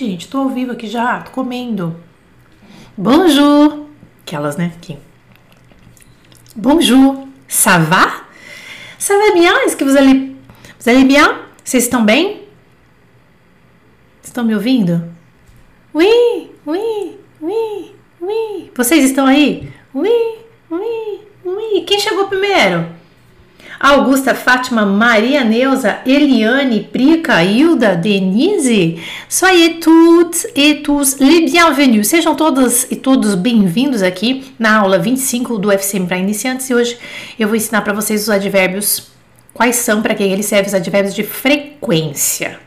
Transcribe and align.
gente, 0.00 0.28
tô 0.28 0.38
ao 0.38 0.48
vivo 0.48 0.72
aqui 0.72 0.86
já, 0.86 1.20
tô 1.20 1.30
comendo. 1.30 1.94
Bonjour! 2.96 3.86
Aquelas, 4.22 4.56
né? 4.56 4.72
Aqui. 4.76 4.96
Bonjour! 6.56 7.28
Ça 7.46 7.78
va? 7.78 8.24
Ça 8.98 9.14
va 9.14 9.34
bien? 9.34 9.52
Est-ce 9.64 9.76
que 9.76 9.84
vous 9.84 9.96
allez, 9.96 10.34
vous 10.78 10.88
allez 10.88 11.04
bien? 11.04 11.40
Vocês 11.62 11.84
estão 11.84 12.02
bem? 12.04 12.48
Estão 14.22 14.44
me 14.44 14.54
ouvindo? 14.54 15.02
Oui, 15.92 16.50
oui, 16.66 17.18
oui, 17.42 17.94
oui. 18.22 18.70
Vocês 18.74 19.04
estão 19.04 19.26
aí? 19.26 19.70
Oui, 19.92 20.38
oui, 20.70 21.20
oui. 21.44 21.84
Quem 21.86 22.00
chegou 22.00 22.26
primeiro? 22.26 22.86
Augusta, 23.80 24.34
Fátima, 24.34 24.84
Maria 24.84 25.42
Neuza, 25.42 26.00
Eliane, 26.04 26.86
Prica, 26.92 27.42
Hilda, 27.42 27.96
Denise. 27.96 28.98
Soyez 29.26 29.78
toutes 29.80 30.46
et 30.54 30.82
tous 30.82 31.16
les 31.18 31.50
bienvenus. 31.50 32.08
Sejam 32.08 32.34
todas 32.34 32.86
e 32.90 32.96
todos 32.96 33.34
bem-vindos 33.34 34.02
aqui 34.02 34.52
na 34.58 34.76
aula 34.76 34.98
25 34.98 35.56
do 35.56 35.72
FCM 35.72 36.06
para 36.06 36.18
iniciantes 36.18 36.68
e 36.68 36.74
hoje 36.74 36.98
eu 37.38 37.48
vou 37.48 37.56
ensinar 37.56 37.80
para 37.80 37.94
vocês 37.94 38.20
os 38.24 38.28
advérbios. 38.28 39.08
Quais 39.54 39.76
são, 39.76 40.02
para 40.02 40.14
quem 40.14 40.30
eles 40.30 40.44
servem, 40.44 40.68
os 40.68 40.74
advérbios 40.74 41.14
de 41.14 41.22
frequência. 41.22 42.60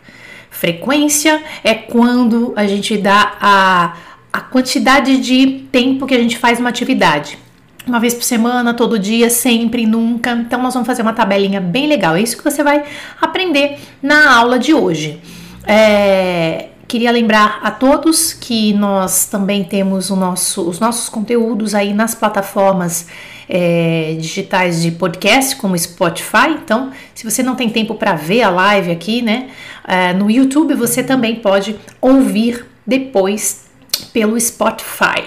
Frequência 0.50 1.44
é 1.64 1.76
quando 1.76 2.54
a 2.56 2.66
gente 2.66 2.98
dá 2.98 3.38
a, 3.40 3.98
a 4.34 4.42
quantidade 4.42 5.20
de 5.20 5.68
tempo 5.72 6.08
que 6.08 6.16
a 6.16 6.20
gente 6.20 6.40
faz 6.40 6.60
uma 6.60 6.70
atividade 6.70 7.38
uma 7.86 8.00
vez 8.00 8.14
por 8.14 8.24
semana, 8.24 8.74
todo 8.74 8.98
dia, 8.98 9.30
sempre, 9.30 9.86
nunca. 9.86 10.32
Então, 10.32 10.62
nós 10.62 10.74
vamos 10.74 10.88
fazer 10.88 11.02
uma 11.02 11.14
tabelinha 11.14 11.60
bem 11.60 11.88
legal. 11.88 12.16
É 12.16 12.22
isso 12.22 12.38
que 12.38 12.44
você 12.44 12.64
vai 12.64 12.84
aprender 13.22 13.80
na 14.02 14.36
aula 14.36 14.58
de 14.58 14.74
hoje. 14.74 15.20
É, 15.66 16.70
queria 16.88 17.12
lembrar 17.12 17.60
a 17.64 17.72
todos 17.72 18.34
que 18.34 18.74
nós 18.74 19.26
também 19.26 19.64
temos 19.64 20.10
nosso, 20.10 20.68
os 20.68 20.80
nossos 20.80 21.10
conteúdos 21.10 21.74
aí 21.74 21.94
nas 21.94 22.14
plataformas 22.16 23.08
é, 23.50 24.16
digitais 24.20 24.82
de 24.82 24.92
podcast, 24.92 25.56
como 25.56 25.78
Spotify. 25.78 26.52
Então, 26.64 26.92
se 27.14 27.24
você 27.30 27.44
não 27.44 27.56
tem 27.56 27.70
tempo 27.70 27.96
para 27.96 28.14
ver 28.14 28.44
a 28.44 28.50
live 28.50 28.92
aqui, 28.92 29.22
né, 29.22 29.50
é, 29.88 30.14
no 30.14 30.30
YouTube, 30.30 30.74
você 30.76 31.04
também 31.04 31.36
pode 31.36 31.76
ouvir 32.00 32.66
depois 32.86 33.66
pelo 34.12 34.40
Spotify. 34.40 35.24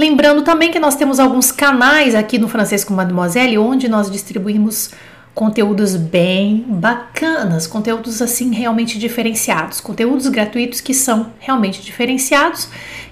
Lembrando 0.00 0.40
também 0.40 0.70
que 0.70 0.78
nós 0.78 0.96
temos 0.96 1.20
alguns 1.20 1.52
canais 1.52 2.14
aqui 2.14 2.38
no 2.38 2.48
Francês 2.48 2.82
com 2.82 2.94
Mademoiselle, 2.94 3.58
onde 3.58 3.86
nós 3.86 4.10
distribuímos 4.10 4.92
conteúdos 5.34 5.94
bem 5.94 6.64
bacanas, 6.66 7.66
conteúdos 7.66 8.22
assim 8.22 8.50
realmente 8.50 8.98
diferenciados, 8.98 9.78
conteúdos 9.78 10.26
gratuitos 10.28 10.80
que 10.80 10.94
são 10.94 11.34
realmente 11.38 11.82
diferenciados. 11.82 12.66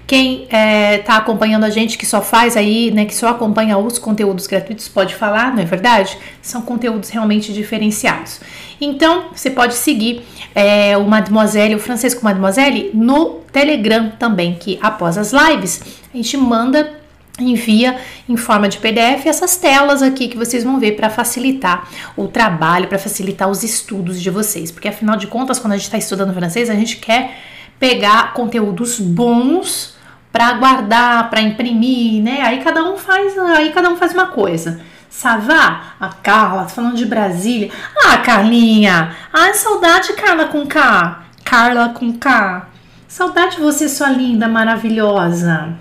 Quem 0.07 0.45
está 0.45 0.57
é, 0.57 0.97
tá 0.97 1.17
acompanhando 1.17 1.63
a 1.63 1.69
gente, 1.69 1.95
que 1.95 2.07
só 2.07 2.23
faz 2.23 2.57
aí, 2.57 2.89
né, 2.89 3.05
que 3.05 3.13
só 3.13 3.27
acompanha 3.27 3.77
os 3.77 3.99
conteúdos 3.99 4.47
gratuitos, 4.47 4.87
pode 4.87 5.13
falar, 5.13 5.53
não 5.53 5.61
é 5.61 5.65
verdade? 5.65 6.17
São 6.41 6.63
conteúdos 6.63 7.09
realmente 7.09 7.53
diferenciados. 7.53 8.41
Então, 8.81 9.25
você 9.31 9.51
pode 9.51 9.75
seguir 9.75 10.23
é, 10.55 10.97
o 10.97 11.03
Mademoiselle, 11.03 11.75
o 11.75 11.79
Francesco 11.79 12.25
Mademoiselle, 12.25 12.89
no 12.95 13.41
Telegram 13.51 14.11
também, 14.17 14.55
que 14.55 14.79
após 14.81 15.15
as 15.15 15.31
lives 15.31 15.98
a 16.13 16.17
gente 16.17 16.35
manda 16.37 16.99
envia 17.39 17.97
em 18.27 18.35
forma 18.35 18.67
de 18.67 18.77
PDF 18.77 19.25
essas 19.25 19.55
telas 19.55 20.01
aqui 20.01 20.27
que 20.27 20.37
vocês 20.37 20.63
vão 20.63 20.79
ver 20.79 20.93
para 20.93 21.09
facilitar 21.09 21.87
o 22.15 22.27
trabalho, 22.27 22.87
para 22.87 22.99
facilitar 22.99 23.49
os 23.49 23.63
estudos 23.63 24.21
de 24.21 24.29
vocês, 24.29 24.71
porque 24.71 24.87
afinal 24.87 25.15
de 25.15 25.27
contas, 25.27 25.59
quando 25.59 25.73
a 25.73 25.77
gente 25.77 25.85
está 25.85 25.97
estudando 25.97 26.33
francês, 26.33 26.69
a 26.69 26.75
gente 26.75 26.97
quer 26.97 27.37
pegar 27.79 28.33
conteúdos 28.33 28.99
bons 28.99 29.95
para 30.31 30.53
guardar, 30.53 31.29
para 31.29 31.41
imprimir, 31.41 32.21
né? 32.21 32.41
Aí 32.41 32.61
cada 32.61 32.83
um 32.83 32.97
faz, 32.97 33.37
aí 33.37 33.71
cada 33.71 33.89
um 33.89 33.97
faz 33.97 34.13
uma 34.13 34.27
coisa. 34.27 34.81
Savá, 35.09 35.95
a 35.99 36.09
Carla, 36.09 36.67
falando 36.67 36.95
de 36.95 37.05
Brasília. 37.05 37.71
Ah, 38.05 38.17
Carlinha, 38.17 39.15
ai 39.33 39.53
saudade 39.55 40.13
Carla 40.13 40.45
com 40.45 40.67
K, 40.67 41.23
Carla 41.43 41.89
com 41.89 42.13
K. 42.13 42.67
Saudade 43.07 43.59
você, 43.59 43.89
sua 43.89 44.09
linda, 44.09 44.47
maravilhosa, 44.47 45.75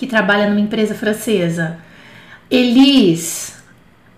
que 0.00 0.06
trabalha 0.06 0.48
numa 0.48 0.60
empresa 0.60 0.94
francesa. 0.94 1.76
Elis, 2.50 3.62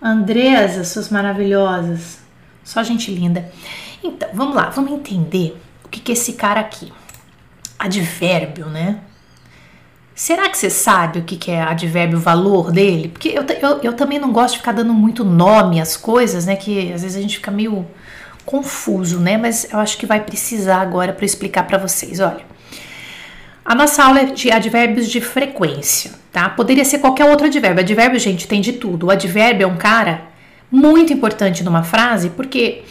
Andresa, 0.01 0.85
suas 0.85 1.09
maravilhosas. 1.09 2.19
Só 2.63 2.81
gente 2.83 3.13
linda. 3.13 3.51
Então, 4.01 4.29
vamos 4.33 4.55
lá, 4.55 4.69
vamos 4.69 4.93
entender 4.93 5.61
o 5.83 5.89
que, 5.89 5.99
que 5.99 6.13
é 6.13 6.15
esse 6.15 6.33
cara 6.33 6.61
aqui. 6.61 6.89
Advérbio, 7.77 8.67
né? 8.67 9.01
Será 10.15 10.47
que 10.47 10.57
você 10.57 10.69
sabe 10.69 11.19
o 11.19 11.23
que, 11.23 11.51
é 11.51 11.61
advérbio, 11.61 12.17
o 12.17 12.21
valor 12.21 12.71
dele? 12.71 13.09
Porque 13.09 13.27
eu, 13.27 13.43
eu, 13.43 13.79
eu 13.83 13.93
também 13.93 14.19
não 14.19 14.31
gosto 14.31 14.53
de 14.53 14.59
ficar 14.59 14.71
dando 14.71 14.93
muito 14.93 15.25
nome 15.25 15.81
às 15.81 15.97
coisas, 15.97 16.45
né? 16.45 16.55
Que 16.55 16.93
às 16.93 17.01
vezes 17.01 17.17
a 17.17 17.21
gente 17.21 17.35
fica 17.35 17.51
meio 17.51 17.85
confuso, 18.45 19.19
né? 19.19 19.35
Mas 19.35 19.67
eu 19.69 19.79
acho 19.79 19.97
que 19.97 20.05
vai 20.05 20.21
precisar 20.21 20.77
agora 20.77 21.11
para 21.11 21.25
explicar 21.25 21.67
para 21.67 21.77
vocês. 21.77 22.21
Olha, 22.21 22.52
a 23.65 23.73
nossa 23.73 24.03
aula 24.03 24.21
é 24.21 24.25
de 24.25 24.51
advérbios 24.51 25.09
de 25.09 25.21
frequência, 25.21 26.11
tá? 26.31 26.49
Poderia 26.49 26.83
ser 26.83 26.99
qualquer 26.99 27.25
outro 27.25 27.47
advérbio. 27.47 27.79
Advérbio, 27.79 28.19
gente, 28.19 28.47
tem 28.47 28.59
de 28.59 28.73
tudo. 28.73 29.07
O 29.07 29.11
advérbio 29.11 29.63
é 29.63 29.67
um 29.67 29.77
cara 29.77 30.25
muito 30.69 31.13
importante 31.13 31.63
numa 31.63 31.83
frase 31.83 32.29
porque 32.31 32.83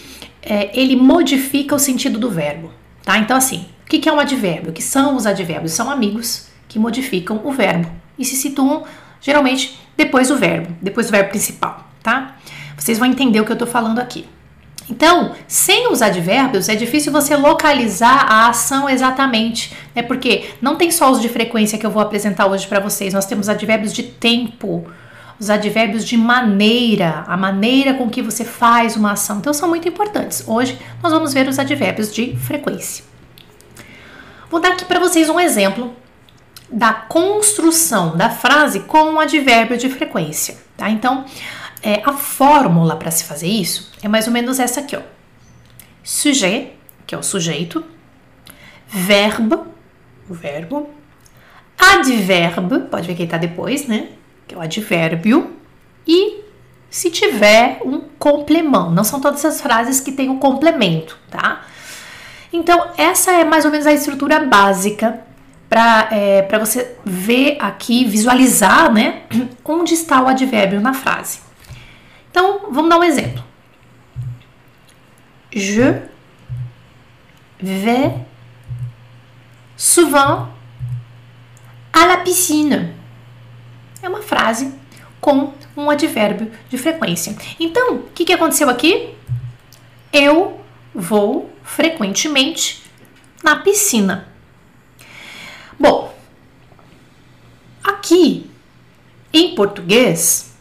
é, 0.43 0.71
ele 0.72 0.97
modifica 0.97 1.75
o 1.75 1.78
sentido 1.78 2.19
do 2.19 2.31
verbo, 2.31 2.71
tá? 3.05 3.19
Então, 3.19 3.37
assim, 3.37 3.66
o 3.84 3.87
que 3.87 4.09
é 4.09 4.12
um 4.12 4.21
advérbio? 4.21 4.71
O 4.71 4.72
que 4.72 4.83
são 4.83 5.16
os 5.16 5.27
advérbios? 5.27 5.72
São 5.72 5.91
amigos 5.91 6.49
que 6.69 6.78
modificam 6.78 7.41
o 7.44 7.53
verbo 7.53 7.91
e 8.19 8.25
se 8.25 8.37
situam 8.37 8.84
geralmente 9.21 9.78
depois 9.97 10.28
do 10.28 10.37
verbo, 10.37 10.75
depois 10.81 11.06
do 11.06 11.10
verbo 11.10 11.31
principal, 11.31 11.87
tá? 12.03 12.37
Vocês 12.77 12.99
vão 12.99 13.06
entender 13.06 13.41
o 13.41 13.44
que 13.44 13.53
eu 13.53 13.59
tô 13.59 13.66
falando 13.66 13.99
aqui. 13.99 14.27
Então, 14.91 15.32
sem 15.47 15.91
os 15.91 16.03
advérbios, 16.03 16.69
é 16.69 16.75
difícil 16.75 17.12
você 17.12 17.37
localizar 17.37 18.26
a 18.28 18.48
ação 18.48 18.88
exatamente, 18.88 19.75
né? 19.94 20.03
Porque 20.03 20.50
não 20.60 20.76
tem 20.76 20.91
só 20.91 21.10
os 21.10 21.20
de 21.20 21.28
frequência 21.28 21.78
que 21.78 21.87
eu 21.87 21.91
vou 21.91 22.03
apresentar 22.03 22.47
hoje 22.47 22.66
para 22.66 22.81
vocês, 22.81 23.15
nós 23.15 23.26
temos 23.26 23.48
advérbios 23.48 23.92
de 23.92 24.03
tempo, 24.03 24.87
os 25.38 25.50
advérbios 25.50 26.04
de 26.04 26.16
maneira, 26.16 27.25
a 27.26 27.37
maneira 27.37 27.94
com 27.94 28.09
que 28.09 28.22
você 28.22 28.44
faz 28.44 28.97
uma 28.97 29.12
ação. 29.12 29.38
Então, 29.38 29.53
são 29.53 29.69
muito 29.69 29.88
importantes. 29.88 30.44
Hoje, 30.47 30.78
nós 31.03 31.12
vamos 31.12 31.32
ver 31.32 31.48
os 31.48 31.59
advérbios 31.59 32.12
de 32.12 32.37
frequência. 32.37 33.04
Vou 34.50 34.60
dar 34.60 34.72
aqui 34.72 34.84
para 34.84 35.00
vocês 35.00 35.28
um 35.28 35.41
exemplo 35.41 35.97
da 36.71 36.92
construção 36.92 38.16
da 38.16 38.31
frase 38.31 38.81
com 38.81 39.12
um 39.12 39.21
advérbio 39.21 39.76
de 39.76 39.88
frequência, 39.88 40.56
tá? 40.76 40.88
Então, 40.88 41.25
é, 41.82 42.03
a 42.04 42.12
fórmula 42.12 42.97
para 42.97 43.10
se 43.10 43.25
fazer 43.25 43.48
isso 43.48 43.91
é 44.03 44.09
mais 44.09 44.26
ou 44.26 44.32
menos 44.32 44.60
essa 44.60 44.81
aqui, 44.81 44.97
ó. 44.97 45.03
Sujet, 46.04 46.72
que 47.06 47.15
é 47.15 47.19
o 47.19 47.22
sujeito, 47.22 47.84
verbe, 48.87 49.59
o 50.28 50.34
verbo, 50.34 50.91
adverbe, 51.78 52.81
pode 52.91 53.06
ver 53.06 53.15
que 53.15 53.22
está 53.22 53.37
depois, 53.37 53.87
né? 53.87 54.10
Que 54.47 54.54
é 54.54 54.59
o 54.59 54.60
advérbio, 54.60 55.56
e 56.06 56.42
se 56.91 57.10
tiver 57.10 57.81
um 57.84 58.00
complemento. 58.19 58.91
Não 58.91 59.04
são 59.04 59.21
todas 59.21 59.44
as 59.44 59.60
frases 59.60 60.00
que 60.00 60.12
têm 60.12 60.28
o 60.28 60.32
um 60.32 60.38
complemento, 60.38 61.19
tá? 61.31 61.62
Então, 62.53 62.91
essa 62.98 63.32
é 63.32 63.44
mais 63.44 63.65
ou 63.65 63.71
menos 63.71 63.87
a 63.87 63.92
estrutura 63.92 64.41
básica 64.41 65.21
para 65.69 66.09
é, 66.10 66.47
você 66.59 66.97
ver 67.03 67.56
aqui, 67.59 68.04
visualizar, 68.04 68.92
né, 68.92 69.22
onde 69.65 69.94
está 69.94 70.21
o 70.21 70.28
advérbio 70.28 70.81
na 70.82 70.92
frase. 70.92 71.41
Então, 72.32 72.72
vamos 72.72 72.88
dar 72.88 72.98
um 72.98 73.04
exemplo. 73.04 73.44
Je 75.54 76.00
vais 77.60 78.14
souvent 79.76 80.48
à 81.92 82.06
la 82.06 82.16
piscine. 82.16 82.94
É 84.02 84.08
uma 84.08 84.22
frase 84.22 84.72
com 85.20 85.52
um 85.76 85.90
advérbio 85.90 86.50
de 86.70 86.78
frequência. 86.78 87.36
Então, 87.60 87.96
o 87.96 88.02
que, 88.14 88.24
que 88.24 88.32
aconteceu 88.32 88.70
aqui? 88.70 89.14
Eu 90.10 90.58
vou 90.94 91.50
frequentemente 91.62 92.82
na 93.44 93.56
piscina. 93.56 94.26
Bom, 95.78 96.16
aqui 97.84 98.50
em 99.34 99.54
português 99.54 100.52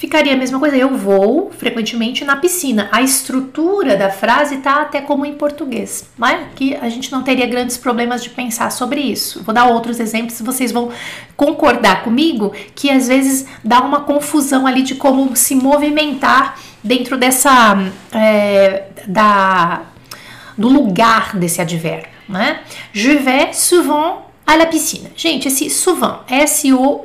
ficaria 0.00 0.32
a 0.32 0.36
mesma 0.36 0.58
coisa. 0.58 0.76
Eu 0.76 0.96
vou 0.96 1.52
frequentemente 1.56 2.24
na 2.24 2.36
piscina. 2.36 2.88
A 2.90 3.02
estrutura 3.02 3.98
da 3.98 4.08
frase 4.08 4.56
tá 4.56 4.80
até 4.80 5.02
como 5.02 5.26
em 5.26 5.34
português, 5.34 6.08
mas 6.16 6.40
que 6.56 6.74
a 6.74 6.88
gente 6.88 7.12
não 7.12 7.22
teria 7.22 7.46
grandes 7.46 7.76
problemas 7.76 8.22
de 8.22 8.30
pensar 8.30 8.72
sobre 8.72 9.02
isso. 9.02 9.42
Vou 9.44 9.54
dar 9.54 9.66
outros 9.66 10.00
exemplos, 10.00 10.40
vocês 10.40 10.72
vão 10.72 10.88
concordar 11.36 12.02
comigo 12.02 12.54
que 12.74 12.88
às 12.90 13.08
vezes 13.08 13.46
dá 13.62 13.82
uma 13.82 14.00
confusão 14.00 14.66
ali 14.66 14.80
de 14.80 14.94
como 14.94 15.36
se 15.36 15.54
movimentar 15.54 16.58
dentro 16.82 17.18
dessa 17.18 17.76
é, 18.10 18.84
da 19.06 19.82
do 20.56 20.68
lugar 20.68 21.36
desse 21.36 21.60
advérbio. 21.60 22.08
né? 22.28 22.60
Je 22.92 23.16
vais 23.16 23.52
souvent 23.52 24.22
à 24.46 24.56
la 24.56 24.66
piscine. 24.66 25.10
Gente, 25.14 25.48
esse 25.48 25.68
souvent, 25.68 26.20
S-O-U-V-E-N-T. 26.28 27.04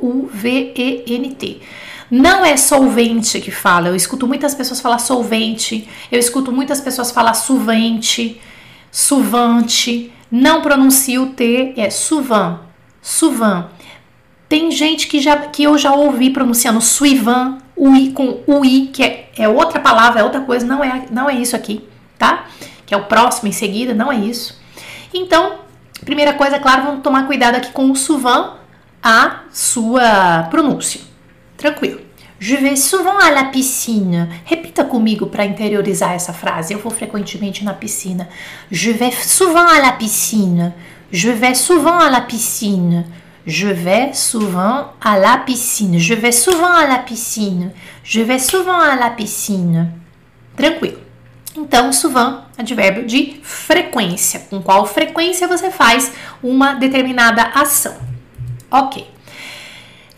Não 2.10 2.44
é 2.44 2.56
solvente 2.56 3.40
que 3.40 3.50
fala. 3.50 3.88
Eu 3.88 3.96
escuto 3.96 4.26
muitas 4.26 4.54
pessoas 4.54 4.80
falar 4.80 4.98
solvente. 4.98 5.88
Eu 6.10 6.18
escuto 6.18 6.52
muitas 6.52 6.80
pessoas 6.80 7.10
falar 7.10 7.34
suvente, 7.34 8.40
suvante. 8.90 10.12
Não 10.30 10.60
pronuncio 10.60 11.22
o 11.22 11.26
T, 11.28 11.74
é 11.76 11.88
suvan, 11.88 12.60
suvan. 13.00 13.68
Tem 14.48 14.70
gente 14.70 15.06
que, 15.06 15.20
já, 15.20 15.36
que 15.36 15.62
eu 15.62 15.78
já 15.78 15.92
ouvi 15.92 16.30
pronunciando 16.30 16.80
suivan, 16.80 17.58
ui 17.76 18.12
com 18.12 18.40
ui, 18.46 18.90
que 18.92 19.02
é, 19.02 19.30
é 19.36 19.48
outra 19.48 19.80
palavra, 19.80 20.20
é 20.20 20.24
outra 20.24 20.40
coisa, 20.40 20.66
não 20.66 20.82
é, 20.82 21.06
não 21.10 21.28
é 21.28 21.34
isso 21.34 21.54
aqui, 21.54 21.84
tá? 22.18 22.46
Que 22.84 22.94
é 22.94 22.96
o 22.96 23.04
próximo 23.04 23.48
em 23.48 23.52
seguida, 23.52 23.94
não 23.94 24.10
é 24.10 24.16
isso. 24.16 24.60
Então, 25.12 25.60
primeira 26.04 26.32
coisa, 26.34 26.58
claro, 26.58 26.82
vamos 26.82 27.02
tomar 27.02 27.26
cuidado 27.26 27.56
aqui 27.56 27.70
com 27.72 27.90
o 27.90 27.96
suvan, 27.96 28.54
a 29.02 29.42
sua 29.52 30.44
pronúncia. 30.50 31.00
Tranquilo. 31.56 32.00
Je 32.38 32.54
vais 32.54 32.76
souvent 32.76 33.18
à 33.18 33.30
la 33.30 33.44
piscine. 33.44 34.28
Repita 34.44 34.84
comigo 34.84 35.26
para 35.26 35.46
interiorizar 35.46 36.12
essa 36.12 36.32
frase. 36.32 36.74
Eu 36.74 36.78
vou 36.78 36.90
frequentemente 36.90 37.64
na 37.64 37.72
piscina. 37.72 38.28
Je 38.70 38.90
vais 38.90 39.10
souvent 39.10 39.66
à 39.66 39.80
la 39.80 39.92
piscine. 39.92 40.72
Je 41.10 41.30
vais 41.30 41.54
souvent 41.54 41.98
à 41.98 42.10
la 42.10 42.20
piscine. 42.20 43.06
Je 43.46 43.68
vais 43.68 44.12
souvent 44.12 44.92
à 45.00 45.18
la 45.18 45.38
piscine. 45.38 45.98
Je 45.98 46.14
vais 46.14 46.32
souvent 46.32 46.74
à 46.74 46.86
la 46.86 46.98
piscine. 46.98 47.70
Je 48.04 48.20
vais 48.20 48.38
souvent 48.38 48.80
à 48.80 48.96
la 48.96 49.10
piscine. 49.10 49.92
Tranquilo. 50.56 50.98
Então, 51.56 51.90
souvent, 51.90 52.42
advérbio 52.58 53.06
de 53.06 53.40
frequência. 53.42 54.40
Com 54.50 54.60
qual 54.60 54.84
frequência 54.86 55.48
você 55.48 55.70
faz 55.70 56.12
uma 56.42 56.74
determinada 56.74 57.42
ação. 57.54 57.96
Ok. 58.70 59.15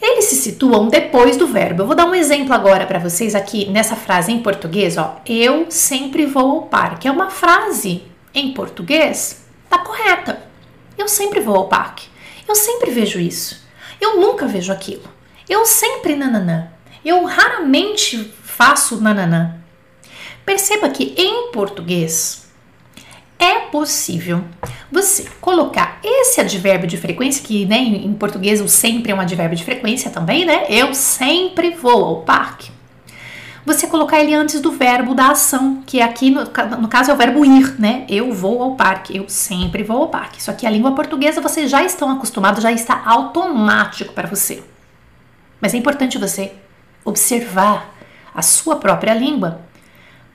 Eles 0.01 0.27
se 0.27 0.37
situam 0.37 0.89
depois 0.89 1.37
do 1.37 1.47
verbo. 1.47 1.83
Eu 1.83 1.87
vou 1.87 1.97
dar 1.97 2.07
um 2.07 2.15
exemplo 2.15 2.55
agora 2.55 2.87
para 2.87 2.99
vocês 2.99 3.35
aqui 3.35 3.69
nessa 3.69 3.97
frase 3.97 4.31
em 4.31 4.43
português, 4.43 4.97
ó. 4.97 5.21
Eu 5.27 5.67
sempre 5.71 6.25
vou 6.25 6.51
ao 6.51 6.63
parque. 6.63 7.09
É 7.09 7.11
uma 7.11 7.31
frase 7.31 8.03
em 8.35 8.53
português, 8.53 9.45
tá 9.69 9.79
correta. 9.79 10.43
Eu 10.97 11.09
sempre 11.09 11.41
vou 11.41 11.57
ao 11.57 11.69
parque. 11.69 12.09
Eu 12.47 12.55
sempre 12.55 12.91
vejo 12.91 13.19
isso. 13.19 13.67
Eu 14.01 14.21
nunca 14.21 14.47
vejo 14.47 14.73
aquilo. 14.73 15.09
Eu 15.49 15.67
sempre 15.67 16.15
nananã. 16.15 16.69
Eu 17.05 17.25
raramente 17.25 18.33
faço 18.43 19.01
nananã. 19.01 19.57
Perceba 20.45 20.89
que 20.89 21.15
em 21.17 21.51
português 21.53 22.49
é 23.39 23.61
possível 23.61 24.45
você 24.91 25.27
colocar 25.41 26.01
esse 26.03 26.41
advérbio 26.41 26.89
de 26.89 26.97
frequência, 26.97 27.45
que 27.45 27.67
né, 27.67 27.79
em 27.79 28.13
português 28.15 28.61
o 28.61 28.69
sempre 28.69 29.13
é 29.13 29.15
um 29.15 29.21
advérbio 29.21 29.57
de 29.57 29.65
frequência 29.65 30.11
também, 30.11 30.45
né? 30.45 30.65
Eu 30.69 30.95
sempre 30.95 31.71
vou 31.71 32.05
ao 32.05 32.23
parque. 32.23 32.71
Você 33.67 33.87
colocar 33.87 34.19
ele 34.19 34.35
antes 34.35 34.63
do 34.63 34.73
verbo 34.73 35.15
da 35.15 35.33
ação, 35.33 35.83
que 35.85 36.01
aqui 36.01 36.31
no, 36.31 36.45
no 36.81 36.89
caso 36.89 37.11
é 37.11 37.15
o 37.15 37.17
verbo 37.19 37.45
ir, 37.45 37.79
né? 37.79 38.07
Eu 38.09 38.33
vou 38.33 38.63
ao 38.63 38.77
parque, 38.77 39.15
eu 39.15 39.29
sempre 39.29 39.83
vou 39.83 39.99
ao 39.99 40.09
parque. 40.09 40.41
Isso 40.41 40.51
aqui 40.51 40.67
a 40.67 40.71
língua 40.71 40.93
portuguesa 40.93 41.43
vocês 41.43 41.71
já 41.71 41.85
estão 41.85 42.11
acostumados, 42.11 42.63
já 42.63 42.73
está 42.73 43.03
automático 43.05 44.15
para 44.15 44.27
você. 44.27 44.63
Mas 45.61 45.75
é 45.75 45.77
importante 45.77 46.17
você 46.17 46.53
observar 47.05 47.95
a 48.35 48.41
sua 48.41 48.77
própria 48.77 49.13
língua 49.13 49.61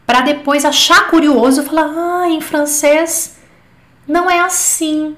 para 0.05 0.21
depois 0.21 0.63
achar 0.63 1.09
curioso 1.09 1.61
e 1.61 1.65
falar: 1.65 1.91
ah, 1.95 2.29
em 2.29 2.39
francês 2.39 3.37
não 4.07 4.29
é 4.29 4.39
assim. 4.39 5.15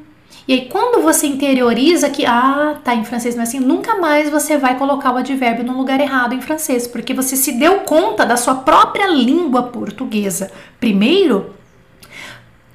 E 0.47 0.53
aí, 0.53 0.65
quando 0.69 1.01
você 1.01 1.25
interioriza 1.25 2.09
que, 2.09 2.25
ah, 2.25 2.77
tá, 2.83 2.93
em 2.93 3.03
francês 3.03 3.35
não 3.35 3.41
é 3.41 3.47
assim, 3.47 3.59
nunca 3.59 3.95
mais 3.95 4.29
você 4.29 4.57
vai 4.57 4.77
colocar 4.77 5.11
o 5.11 5.17
advérbio 5.17 5.65
no 5.65 5.75
lugar 5.75 5.99
errado 5.99 6.33
em 6.33 6.41
francês, 6.41 6.85
porque 6.85 7.13
você 7.13 7.35
se 7.35 7.53
deu 7.53 7.79
conta 7.79 8.25
da 8.25 8.37
sua 8.37 8.55
própria 8.55 9.07
língua 9.07 9.63
portuguesa 9.63 10.51
primeiro, 10.79 11.55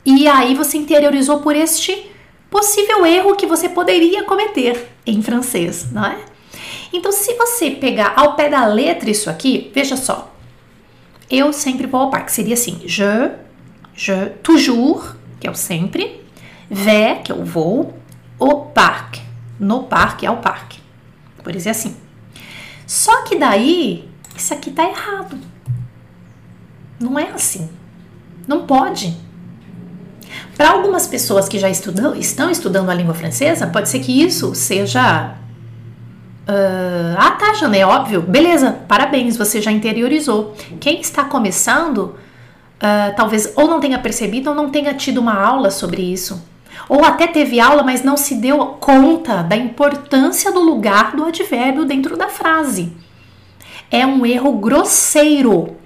e 0.04 0.26
aí 0.26 0.54
você 0.54 0.78
interiorizou 0.78 1.40
por 1.40 1.54
este 1.54 2.10
possível 2.50 3.06
erro 3.06 3.36
que 3.36 3.46
você 3.46 3.68
poderia 3.68 4.24
cometer 4.24 4.88
em 5.06 5.22
francês, 5.22 5.92
não 5.92 6.04
é? 6.04 6.18
Então, 6.92 7.12
se 7.12 7.34
você 7.34 7.70
pegar 7.70 8.14
ao 8.16 8.34
pé 8.34 8.48
da 8.48 8.66
letra 8.66 9.08
isso 9.08 9.30
aqui, 9.30 9.70
veja 9.72 9.96
só, 9.96 10.34
eu 11.30 11.52
sempre 11.52 11.86
vou 11.86 12.00
ao 12.00 12.10
parque. 12.10 12.32
Seria 12.32 12.54
assim: 12.54 12.80
je, 12.84 13.30
je, 13.94 14.30
toujours, 14.42 15.14
que 15.40 15.46
é 15.46 15.50
o 15.50 15.54
sempre, 15.54 16.22
vais, 16.70 17.22
que 17.24 17.32
é 17.32 17.34
o 17.34 17.44
vou, 17.44 17.98
au 18.38 18.66
parque, 18.66 19.22
no 19.58 19.84
parque, 19.84 20.26
ao 20.26 20.36
parque. 20.36 20.78
Por 21.42 21.56
isso 21.56 21.68
é 21.68 21.70
assim. 21.70 21.96
Só 22.86 23.24
que 23.24 23.36
daí, 23.36 24.08
isso 24.36 24.52
aqui 24.52 24.70
tá 24.70 24.84
errado. 24.84 25.36
Não 27.00 27.18
é 27.18 27.30
assim. 27.30 27.68
Não 28.46 28.66
pode. 28.66 29.16
Para 30.56 30.70
algumas 30.70 31.06
pessoas 31.06 31.48
que 31.48 31.58
já 31.58 31.70
estudam, 31.70 32.14
estão 32.14 32.50
estudando 32.50 32.90
a 32.90 32.94
língua 32.94 33.14
francesa, 33.14 33.66
pode 33.66 33.88
ser 33.88 34.00
que 34.00 34.22
isso 34.22 34.54
seja 34.54 35.36
Uh, 36.50 37.14
ah, 37.16 37.30
tá, 37.32 37.54
Jana, 37.54 37.76
é 37.76 37.86
óbvio. 37.86 38.22
Beleza, 38.22 38.72
parabéns, 38.88 39.36
você 39.36 39.62
já 39.62 39.70
interiorizou. 39.70 40.56
Quem 40.80 41.00
está 41.00 41.22
começando, 41.22 42.16
uh, 42.82 43.14
talvez 43.16 43.52
ou 43.56 43.68
não 43.68 43.80
tenha 43.80 43.98
percebido 43.98 44.50
ou 44.50 44.56
não 44.56 44.70
tenha 44.70 44.94
tido 44.94 45.18
uma 45.18 45.34
aula 45.34 45.70
sobre 45.70 46.02
isso. 46.02 46.46
Ou 46.88 47.04
até 47.04 47.26
teve 47.26 47.60
aula, 47.60 47.82
mas 47.82 48.02
não 48.02 48.16
se 48.16 48.34
deu 48.34 48.58
conta 48.80 49.42
da 49.42 49.56
importância 49.56 50.50
do 50.50 50.60
lugar 50.60 51.14
do 51.14 51.24
advérbio 51.24 51.84
dentro 51.84 52.16
da 52.16 52.28
frase. 52.28 52.92
É 53.90 54.04
um 54.04 54.26
erro 54.26 54.52
grosseiro. 54.52 55.76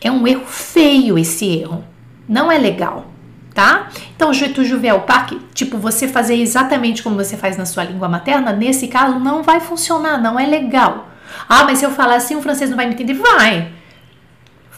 É 0.00 0.10
um 0.10 0.26
erro 0.26 0.46
feio 0.46 1.18
esse 1.18 1.46
erro. 1.46 1.84
Não 2.28 2.50
é 2.50 2.58
legal 2.58 3.12
tá? 3.54 3.88
Então, 4.16 4.32
je 4.32 4.48
toujours 4.48 4.80
vais 4.80 4.92
au 4.92 5.00
parque, 5.00 5.38
tipo, 5.54 5.76
você 5.78 6.08
fazer 6.08 6.36
exatamente 6.36 7.02
como 7.02 7.16
você 7.16 7.36
faz 7.36 7.56
na 7.56 7.66
sua 7.66 7.84
língua 7.84 8.08
materna, 8.08 8.52
nesse 8.52 8.88
caso 8.88 9.18
não 9.18 9.42
vai 9.42 9.60
funcionar, 9.60 10.20
não 10.20 10.38
é 10.38 10.46
legal. 10.46 11.08
Ah, 11.48 11.64
mas 11.64 11.78
se 11.78 11.84
eu 11.84 11.90
falar 11.90 12.16
assim, 12.16 12.36
o 12.36 12.42
francês 12.42 12.70
não 12.70 12.76
vai 12.76 12.86
me 12.86 12.94
entender? 12.94 13.14
Vai. 13.14 13.72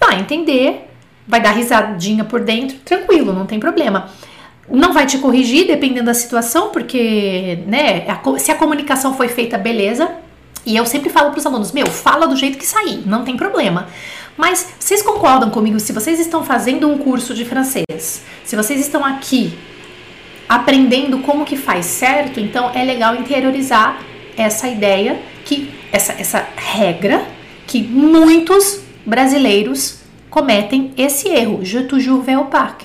Vai 0.00 0.20
entender, 0.20 0.93
vai 1.26 1.40
dar 1.40 1.52
risadinha 1.52 2.24
por 2.24 2.40
dentro, 2.40 2.76
tranquilo, 2.78 3.32
não 3.32 3.46
tem 3.46 3.58
problema. 3.58 4.10
Não 4.68 4.92
vai 4.92 5.06
te 5.06 5.18
corrigir 5.18 5.66
dependendo 5.66 6.06
da 6.06 6.14
situação, 6.14 6.70
porque, 6.70 7.58
né, 7.66 8.06
a, 8.08 8.38
se 8.38 8.50
a 8.50 8.54
comunicação 8.54 9.14
foi 9.14 9.28
feita, 9.28 9.58
beleza. 9.58 10.10
E 10.66 10.74
eu 10.76 10.86
sempre 10.86 11.10
falo 11.10 11.30
para 11.30 11.38
os 11.38 11.46
alunos, 11.46 11.72
meu, 11.72 11.86
fala 11.86 12.26
do 12.26 12.36
jeito 12.36 12.56
que 12.56 12.66
sair, 12.66 13.02
não 13.06 13.24
tem 13.24 13.36
problema. 13.36 13.88
Mas 14.36 14.74
vocês 14.78 15.02
concordam 15.02 15.50
comigo 15.50 15.78
se 15.78 15.92
vocês 15.92 16.18
estão 16.18 16.42
fazendo 16.42 16.88
um 16.88 16.98
curso 16.98 17.34
de 17.34 17.44
francês, 17.44 18.22
se 18.44 18.56
vocês 18.56 18.80
estão 18.80 19.04
aqui 19.04 19.56
aprendendo 20.48 21.18
como 21.18 21.44
que 21.44 21.56
faz 21.56 21.86
certo, 21.86 22.40
então 22.40 22.70
é 22.74 22.82
legal 22.84 23.14
interiorizar 23.14 24.02
essa 24.36 24.68
ideia 24.68 25.20
que 25.44 25.72
essa, 25.92 26.12
essa 26.14 26.46
regra 26.56 27.24
que 27.66 27.82
muitos 27.82 28.80
brasileiros 29.06 30.03
cometem 30.34 30.92
esse 30.98 31.28
erro. 31.28 31.60
Je 31.62 31.84
toujours 31.84 32.20
vais 32.20 32.34
au 32.34 32.46
parc, 32.46 32.82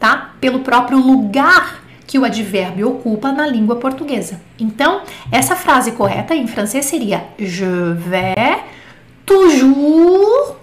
tá? 0.00 0.30
Pelo 0.40 0.60
próprio 0.60 0.98
lugar 0.98 1.82
que 2.06 2.18
o 2.18 2.24
advérbio 2.24 2.88
ocupa 2.88 3.30
na 3.30 3.46
língua 3.46 3.76
portuguesa. 3.76 4.40
Então, 4.58 5.02
essa 5.30 5.54
frase 5.54 5.92
correta 5.92 6.34
em 6.34 6.46
francês 6.46 6.86
seria 6.86 7.24
Je 7.38 7.92
vais 7.92 8.60
toujours 9.26 10.56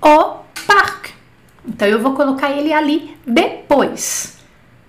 au 0.00 0.44
parc. 0.66 1.10
Então 1.64 1.86
eu 1.86 2.00
vou 2.00 2.14
colocar 2.14 2.50
ele 2.50 2.72
ali 2.72 3.16
depois. 3.24 4.36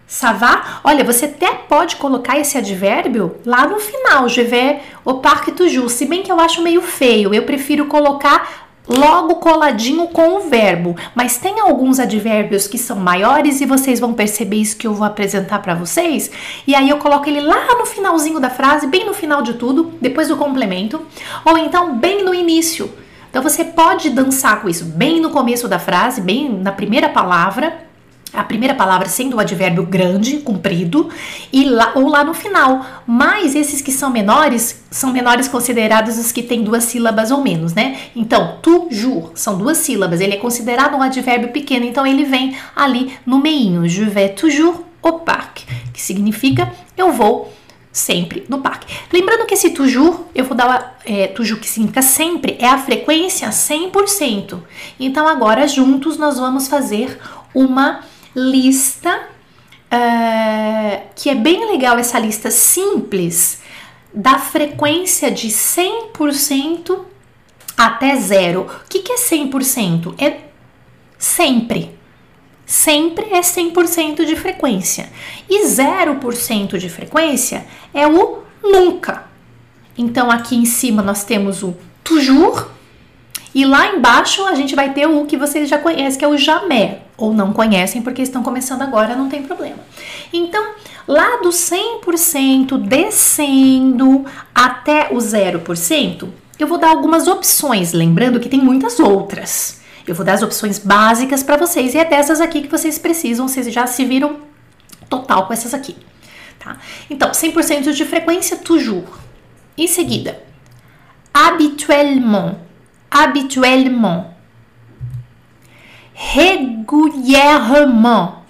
Savá? 0.08 0.82
Olha, 0.84 1.04
você 1.04 1.26
até 1.26 1.54
pode 1.54 1.98
colocar 1.98 2.40
esse 2.40 2.58
advérbio 2.58 3.36
lá 3.46 3.68
no 3.68 3.80
final. 3.80 4.28
Je 4.28 4.42
vais 4.42 4.80
au 5.06 5.20
parc 5.20 5.52
toujours. 5.52 5.92
Se 5.92 6.08
bem 6.08 6.24
que 6.24 6.32
eu 6.32 6.40
acho 6.40 6.64
meio 6.64 6.82
feio, 6.82 7.32
eu 7.32 7.44
prefiro 7.44 7.86
colocar 7.86 8.69
logo 8.90 9.36
coladinho 9.36 10.08
com 10.08 10.38
o 10.38 10.50
verbo. 10.50 10.96
Mas 11.14 11.38
tem 11.38 11.60
alguns 11.60 12.00
advérbios 12.00 12.68
que 12.68 12.78
são 12.78 12.98
maiores 12.98 13.62
e 13.62 13.66
vocês 13.66 14.00
vão 14.00 14.14
perceber 14.14 14.58
isso 14.58 14.78
que 14.78 14.88
eu 14.88 14.94
vou 14.94 15.06
apresentar 15.06 15.60
para 15.60 15.76
vocês. 15.76 16.32
E 16.66 16.74
aí 16.74 16.90
eu 16.90 16.98
coloco 16.98 17.30
ele 17.30 17.42
lá 17.42 17.76
no 17.78 17.86
finalzinho 17.86 18.40
da 18.40 18.50
frase, 18.50 18.88
bem 18.88 19.06
no 19.06 19.14
final 19.14 19.42
de 19.42 19.54
tudo, 19.54 19.94
depois 20.02 20.28
do 20.28 20.38
complemento, 20.38 21.02
ou 21.46 21.58
então 21.58 21.96
bem 21.96 22.24
no 22.24 22.34
início 22.34 22.92
então 23.30 23.44
você 23.44 23.64
pode 23.64 24.10
dançar 24.10 24.62
com 24.62 24.68
isso 24.68 24.86
bem 24.86 25.22
no 25.22 25.30
começo 25.30 25.68
da 25.68 25.78
frase, 25.78 26.20
bem 26.20 26.50
na 26.50 26.72
primeira 26.72 27.10
palavra, 27.10 27.89
a 28.34 28.44
primeira 28.44 28.76
palavra 28.76 29.08
sendo 29.08 29.38
o 29.38 29.40
advérbio 29.40 29.86
grande, 29.86 30.38
comprido, 30.38 31.10
e 31.52 31.66
lá, 31.66 31.94
ou 31.96 32.08
lá 32.08 32.24
no 32.24 32.34
final. 32.34 32.86
Mas 33.06 33.56
esses 33.56 33.82
que 33.82 33.92
são 33.92 34.10
menores, 34.10 34.84
são 34.92 35.12
menores 35.12 35.48
considerados 35.48 36.18
os 36.18 36.32
que 36.32 36.44
têm 36.44 36.64
duas 36.64 36.84
sílabas 36.84 37.32
ou 37.32 37.42
menos, 37.42 37.74
né? 37.74 37.98
Então, 38.16 38.58
toujours 38.62 39.32
são 39.36 39.58
duas 39.58 39.78
sílabas, 39.78 40.22
ele 40.22 40.34
é 40.34 40.38
considerado 40.38 40.96
um 40.96 41.02
advérbio 41.02 41.50
pequeno, 41.50 41.86
então 41.86 42.06
ele 42.06 42.24
vem 42.24 42.56
ali 42.76 43.14
no 43.26 43.40
meinho. 43.40 43.88
Je 43.88 44.04
vais 44.06 44.34
toujours 44.36 44.78
au 45.02 45.20
parc, 45.20 45.62
que 45.94 46.02
significa 46.02 46.72
eu 46.98 47.12
vou 47.12 47.52
sempre 47.92 48.46
no 48.48 48.60
parque. 48.60 48.94
Lembrando 49.12 49.46
que 49.46 49.54
esse 49.54 49.72
toujours, 49.72 50.16
eu 50.34 50.46
vou 50.46 50.56
dar 50.56 50.98
é, 51.06 51.28
toujours 51.28 51.60
que 51.60 51.68
significa 51.68 52.02
sempre, 52.02 52.56
é 52.60 52.68
a 52.68 52.78
frequência 52.78 53.50
100%. 53.50 54.60
Então 55.00 55.28
agora 55.28 55.68
juntos 55.68 56.18
nós 56.18 56.38
vamos 56.38 56.68
fazer 56.68 57.20
uma 57.54 58.02
lista 58.36 59.28
uh, 59.92 61.02
que 61.16 61.30
é 61.30 61.36
bem 61.36 61.72
legal 61.72 61.98
essa 61.98 62.20
lista 62.20 62.52
simples 62.52 63.62
da 64.14 64.40
frequência 64.40 65.30
de 65.30 65.50
100% 65.50 67.00
até 67.78 68.16
zero. 68.18 68.62
O 68.62 68.90
que, 68.90 69.00
que 69.00 69.12
é 69.12 69.18
100%? 69.18 70.16
É 70.18 70.40
sempre. 71.18 71.98
Sempre 72.66 73.26
é 73.32 73.42
100% 73.42 74.26
de 74.26 74.36
frequência. 74.36 75.10
E 75.50 75.66
0% 75.66 76.78
de 76.78 76.90
frequência 76.90 77.66
é 77.94 78.08
o 78.08 78.40
nunca. 78.62 79.28
Então 79.98 80.30
aqui 80.30 80.56
em 80.56 80.66
cima 80.66 81.02
nós 81.02 81.24
temos 81.24 81.64
o 81.64 81.76
toujours 82.04 82.66
e 83.54 83.66
lá 83.66 83.88
embaixo 83.88 84.46
a 84.46 84.54
gente 84.54 84.76
vai 84.76 84.94
ter 84.94 85.08
o 85.08 85.26
que 85.26 85.38
vocês 85.38 85.68
já 85.68 85.78
conhecem, 85.78 86.20
que 86.20 86.26
é 86.26 86.28
o 86.28 86.38
jamais, 86.38 86.98
ou 87.18 87.34
não 87.34 87.52
conhecem 87.52 88.02
porque 88.02 88.22
estão 88.22 88.44
começando 88.44 88.82
agora, 88.82 89.16
não 89.16 89.28
tem 89.28 89.44
problema. 89.44 89.78
Então, 90.32 90.74
lá 91.08 91.38
do 91.38 91.50
100% 91.50 92.78
descendo 92.78 94.26
até 94.54 95.10
o 95.12 95.18
0%, 95.18 96.30
eu 96.60 96.68
vou 96.68 96.78
dar 96.78 96.90
algumas 96.90 97.28
opções, 97.28 97.94
lembrando 97.94 98.40
que 98.40 98.50
tem 98.50 98.60
muitas 98.60 99.00
outras. 99.00 99.80
Eu 100.06 100.14
vou 100.14 100.26
dar 100.26 100.34
as 100.34 100.44
opções 100.44 100.78
básicas 100.80 101.44
para 101.44 101.58
vocês 101.58 101.94
e 101.94 101.98
é 101.98 102.06
dessas 102.06 102.42
aqui 102.42 102.62
que 102.62 102.68
vocês 102.68 102.98
precisam, 102.98 103.48
vocês 103.48 103.72
já 103.72 103.88
se 103.88 104.06
viram 104.06 104.38
total 105.10 105.48
com 105.48 105.54
essas 105.54 105.74
aqui. 105.74 105.96
Tá? 106.60 106.78
Então, 107.10 107.32
100% 107.32 107.94
de 107.94 108.06
frequência, 108.06 108.58
toujours. 108.58 109.06
Em 109.78 109.88
seguida, 109.88 110.44
habituellement, 111.34 112.56
habituellement, 113.12 114.34
régulièrement, 116.16 118.44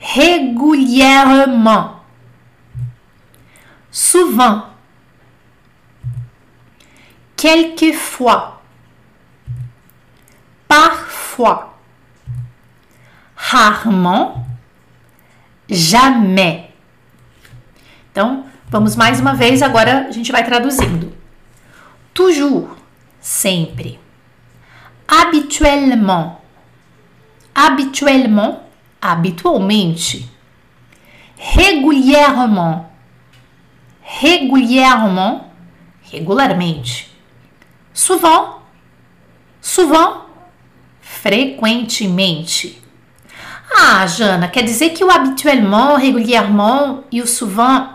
régulièrement, 0.00 2.00
souvent, 3.90 4.66
quelquefois, 7.36 8.62
parfois, 10.68 11.78
rarement, 13.36 14.46
jamais. 15.68 16.70
Então, 18.10 18.44
vamos 18.70 18.96
mais 18.96 19.20
uma 19.20 19.34
vez, 19.34 19.62
agora 19.62 20.06
a 20.08 20.10
gente 20.10 20.30
vai 20.30 20.44
traduzindo. 20.44 21.12
Toujours, 22.14 22.68
sempre. 23.22 23.98
Habituellement, 25.08 26.40
habituellement, 27.54 28.60
habitualmente. 29.00 30.28
Régulièrement, 31.38 32.90
regularmente. 36.12 37.06
Souvent, 37.94 38.60
souvent, 39.60 40.24
frequentemente. 41.00 42.66
Ah, 43.74 44.06
Jana, 44.06 44.48
quer 44.48 44.62
dizer 44.62 44.90
que 44.90 45.04
o 45.04 45.10
habituellement, 45.10 45.96
régulièrement 45.96 47.04
e 47.10 47.22
o 47.22 47.26
souvent, 47.26 47.88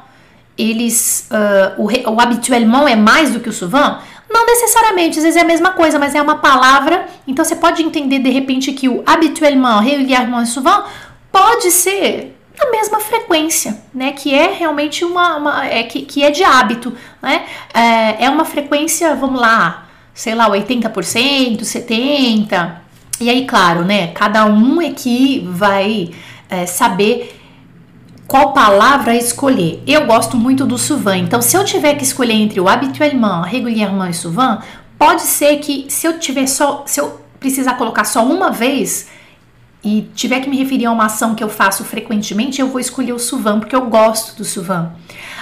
eles, 0.57 1.29
uh, 1.31 1.79
o, 1.81 1.87
o 2.11 2.19
habituellement 2.19 2.87
é 2.87 2.95
mais 2.95 3.31
do 3.31 3.39
que 3.39 3.49
o 3.49 3.53
souvent? 3.53 3.97
Não 4.29 4.45
necessariamente, 4.45 5.17
às 5.17 5.23
vezes 5.23 5.37
é 5.37 5.41
a 5.41 5.47
mesma 5.47 5.71
coisa, 5.71 5.97
mas 5.97 6.13
é 6.13 6.21
uma 6.21 6.37
palavra. 6.37 7.07
Então 7.27 7.43
você 7.43 7.55
pode 7.55 7.81
entender 7.81 8.19
de 8.19 8.29
repente 8.29 8.71
que 8.73 8.89
o 8.89 9.01
habituellement, 9.05 9.79
régulièrement 9.79 10.45
souvent 10.45 10.83
pode 11.31 11.71
ser 11.71 12.35
a 12.59 12.71
mesma 12.71 12.99
frequência, 12.99 13.81
né? 13.93 14.11
Que 14.11 14.33
é 14.33 14.51
realmente 14.51 15.05
uma, 15.05 15.37
uma 15.37 15.65
é, 15.65 15.83
que, 15.83 16.01
que 16.01 16.23
é 16.23 16.31
de 16.31 16.43
hábito, 16.43 16.95
né? 17.21 17.45
É, 17.73 18.25
é 18.25 18.29
uma 18.29 18.45
frequência, 18.45 19.15
vamos 19.15 19.39
lá, 19.39 19.87
sei 20.13 20.33
lá, 20.35 20.49
80%, 20.49 21.61
70%. 21.61 22.71
E 23.19 23.29
aí, 23.29 23.45
claro, 23.45 23.83
né? 23.83 24.07
Cada 24.07 24.45
um 24.45 24.81
é 24.81 24.91
que 24.91 25.47
vai 25.51 26.11
é, 26.49 26.65
saber 26.65 27.39
qual 28.27 28.53
palavra 28.53 29.15
escolher. 29.15 29.81
Eu 29.87 30.05
gosto 30.05 30.35
muito 30.35 30.65
do 30.65 30.77
souvent, 30.77 31.15
então 31.15 31.41
se 31.41 31.55
eu 31.55 31.63
tiver 31.63 31.95
que 31.95 32.03
escolher 32.03 32.33
entre 32.33 32.59
o 32.59 32.67
habituellement, 32.67 33.41
régulièrement 33.41 34.09
e 34.09 34.13
souvent, 34.13 34.59
pode 34.99 35.21
ser 35.21 35.57
que 35.57 35.85
se 35.89 36.05
eu 36.05 36.19
tiver 36.19 36.47
só, 36.47 36.83
se 36.85 36.99
eu 36.99 37.21
precisar 37.39 37.73
colocar 37.73 38.03
só 38.03 38.25
uma 38.25 38.51
vez, 38.51 39.07
e 39.83 40.09
tiver 40.15 40.41
que 40.41 40.49
me 40.49 40.57
referir 40.57 40.85
a 40.85 40.91
uma 40.91 41.05
ação 41.05 41.33
que 41.33 41.43
eu 41.43 41.49
faço 41.49 41.85
frequentemente, 41.85 42.59
eu 42.59 42.67
vou 42.67 42.79
escolher 42.79 43.13
o 43.13 43.19
souvent, 43.19 43.59
porque 43.59 43.75
eu 43.75 43.85
gosto 43.85 44.35
do 44.35 44.43
souvent. 44.43 44.89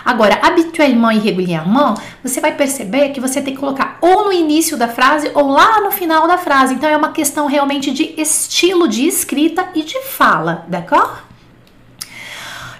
Agora, 0.04 0.39
habituellement 0.44 1.12
e 1.12 1.18
régulièrement, 1.18 1.96
você 2.24 2.39
vai 2.39 2.51
perceber 2.51 3.10
que 3.10 3.20
você 3.20 3.42
tem 3.42 3.56
que 3.56 3.60
colocar 3.60 3.98
ou 4.01 4.25
no 4.25 4.32
início 4.32 4.77
da 4.77 4.88
frase 4.88 5.32
ou 5.34 5.48
lá 5.48 5.82
no 5.82 5.89
final 5.89 6.27
da 6.27 6.38
frase. 6.38 6.75
Então, 6.75 6.88
é 6.88 6.96
uma 6.96 7.12
questão 7.12 7.48
realmente 7.48 7.92
de 7.92 8.13
estilo 8.22 8.88
de 8.88 9.08
escrita 9.08 9.70
e 9.74 9.82
de 9.82 10.00
fala, 10.04 10.63
d'accord? 10.68 11.25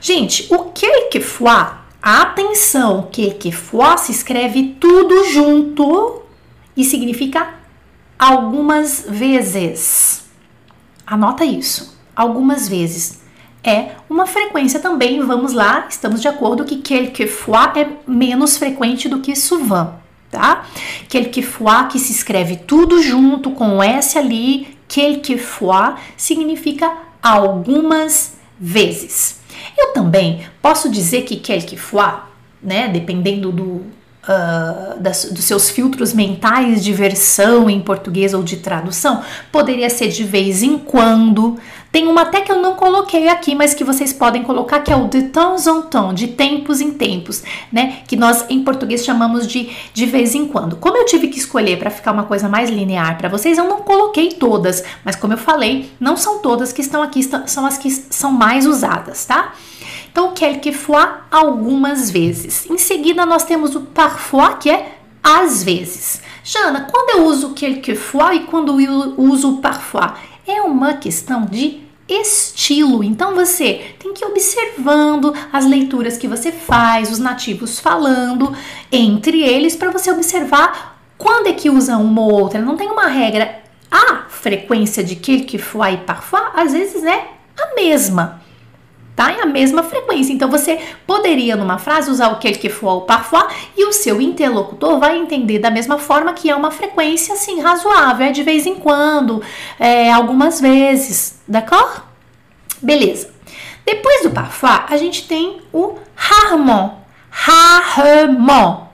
Gente, 0.08 0.46
o 0.54 0.66
quelquefois, 0.66 1.66
atenção, 2.00 3.10
quelquefois 3.12 4.02
se 4.02 4.12
escreve 4.12 4.76
tudo 4.80 5.28
junto 5.32 6.22
e 6.78 6.84
significa 6.84 7.56
algumas 8.20 9.04
vezes. 9.10 10.26
Anota 11.08 11.44
isso. 11.44 11.98
Algumas 12.16 12.70
vezes. 12.70 13.24
É 13.64 13.94
uma 14.08 14.28
frequência 14.28 14.80
também, 14.80 15.20
vamos 15.22 15.54
lá, 15.54 15.88
estamos 15.90 16.22
de 16.22 16.28
acordo 16.28 16.66
que 16.66 16.84
quelquefois 16.84 17.76
é 17.76 17.90
menos 18.06 18.58
frequente 18.58 19.10
do 19.10 19.22
que 19.22 19.36
souvent, 19.36 19.96
tá? 20.30 20.68
Quelquefois 21.10 21.92
que 21.92 21.98
se 21.98 22.12
escreve 22.12 22.58
tudo 22.58 23.02
junto 23.02 23.50
com 23.50 23.82
S 23.82 24.20
ali, 24.20 24.78
quelquefois 24.88 25.96
significa 26.16 26.96
algumas 27.24 28.38
vezes. 28.60 29.44
Eu 29.78 29.94
também 29.94 30.46
posso 30.62 30.90
dizer 30.90 31.24
que 31.24 31.38
quelquefois, 31.38 32.14
né, 32.62 32.88
dependendo 32.88 33.52
do, 33.52 33.86
uh, 34.28 35.00
das, 35.00 35.26
dos 35.26 35.44
seus 35.44 35.70
filtros 35.70 36.14
mentais 36.14 36.84
de 36.84 36.92
versão 36.94 37.70
em 37.70 37.80
português 37.80 38.34
ou 38.34 38.44
de 38.44 38.58
tradução, 38.58 39.22
poderia 39.52 39.90
ser 39.90 40.10
de 40.10 40.24
vez 40.24 40.64
em 40.64 40.78
quando. 40.78 41.58
Tem 41.92 42.08
uma 42.08 42.24
até 42.24 42.42
que 42.42 42.52
eu 42.52 42.62
não 42.62 42.76
coloquei 42.76 43.30
aqui, 43.30 43.56
mas 43.56 43.74
que 43.74 43.84
vocês 43.84 44.12
podem 44.12 44.44
colocar, 44.44 44.82
que 44.82 44.92
é 44.92 44.96
o 44.96 45.08
de 45.08 45.24
temps 45.30 45.66
en 45.66 45.84
temps, 45.84 46.14
de 46.14 46.28
tempos 46.28 46.82
em 46.82 46.92
tempos, 46.92 47.42
né? 47.72 48.00
Que 48.06 48.18
nós 48.18 48.46
em 48.50 48.64
português 48.64 49.06
chamamos 49.06 49.48
de 49.48 49.70
de 49.94 50.06
vez 50.06 50.36
em 50.36 50.46
quando. 50.46 50.76
Como 50.76 50.98
eu 50.98 51.06
tive 51.06 51.30
que 51.30 51.40
escolher 51.40 51.80
para 51.80 51.90
ficar 51.90 52.12
uma 52.12 52.24
coisa 52.24 52.50
mais 52.50 52.70
linear 52.70 53.18
para 53.18 53.30
vocês, 53.30 53.58
eu 53.58 53.64
não 53.64 53.78
coloquei 53.78 54.30
todas, 54.30 54.84
mas 55.06 55.16
como 55.16 55.34
eu 55.34 55.38
falei, 55.38 55.90
não 55.98 56.18
são 56.18 56.40
todas 56.40 56.74
que 56.74 56.82
estão 56.82 57.02
aqui, 57.02 57.22
são 57.46 57.66
as 57.66 57.78
que 57.78 57.90
são 57.90 58.32
mais 58.32 58.66
usadas, 58.66 59.26
tá? 59.26 59.54
Então, 60.16 60.32
quelquefois, 60.32 61.10
algumas 61.30 62.10
vezes. 62.10 62.66
Em 62.70 62.78
seguida, 62.78 63.26
nós 63.26 63.44
temos 63.44 63.76
o 63.76 63.82
parfois, 63.82 64.56
que 64.62 64.70
é 64.70 64.98
às 65.22 65.62
vezes. 65.62 66.22
Jana, 66.42 66.88
quando 66.90 67.18
eu 67.18 67.26
uso 67.26 67.54
quelquefois 67.54 68.38
e 68.38 68.44
quando 68.46 68.80
eu 68.80 69.14
uso 69.18 69.58
parfois? 69.58 70.14
É 70.48 70.62
uma 70.62 70.94
questão 70.94 71.46
de 71.46 71.82
estilo. 72.08 73.04
Então 73.04 73.36
você 73.36 73.94
tem 74.00 74.14
que 74.14 74.24
ir 74.24 74.28
observando 74.30 75.34
as 75.52 75.66
leituras 75.66 76.18
que 76.18 76.30
você 76.30 76.50
faz, 76.50 77.12
os 77.12 77.20
nativos 77.20 77.82
falando 77.82 78.56
entre 78.90 79.42
eles 79.42 79.76
para 79.76 79.92
você 79.92 80.10
observar 80.12 80.98
quando 81.18 81.48
é 81.48 81.54
que 81.54 81.70
usa 81.70 81.98
uma 81.98 82.22
ou 82.22 82.32
outra. 82.32 82.62
Não 82.62 82.78
tem 82.78 82.88
uma 82.88 83.08
regra. 83.08 83.64
A 83.92 84.28
frequência 84.30 85.04
de 85.04 85.18
quelquefois 85.18 85.96
e 85.96 85.98
parfois 85.98 86.44
às 86.56 86.72
vezes 86.72 87.04
é 87.04 87.32
a 87.60 87.76
mesma 87.76 88.45
tá? 89.16 89.32
É 89.32 89.42
a 89.42 89.46
mesma 89.46 89.82
frequência. 89.82 90.34
Então 90.34 90.50
você 90.50 90.80
poderia 91.08 91.56
numa 91.56 91.78
frase 91.78 92.12
usar 92.12 92.30
o 92.30 92.40
quel 92.40 92.54
que 92.54 92.70
for 92.70 92.90
ou 92.90 93.02
parfois 93.02 93.46
e 93.78 93.86
o 93.86 93.94
seu 93.94 94.22
interlocutor 94.22 95.00
vai 95.00 95.18
entender 95.18 95.60
da 95.60 95.72
mesma 95.72 95.98
forma 95.98 96.34
que 96.34 96.50
é 96.50 96.56
uma 96.56 96.72
frequência 96.72 97.34
assim 97.34 97.62
razoável, 97.62 98.28
é 98.28 98.32
de 98.32 98.44
vez 98.44 98.66
em 98.66 98.76
quando, 98.76 99.42
é, 99.80 100.12
algumas 100.12 100.60
vezes, 100.60 101.40
d'accord? 101.48 102.02
Beleza. 102.82 103.34
Depois 103.86 104.24
do 104.24 104.32
parfois, 104.32 104.82
a 104.90 104.98
gente 104.98 105.28
tem 105.28 105.62
o 105.72 105.96
rarement. 106.16 106.96
Rarement. 107.30 108.88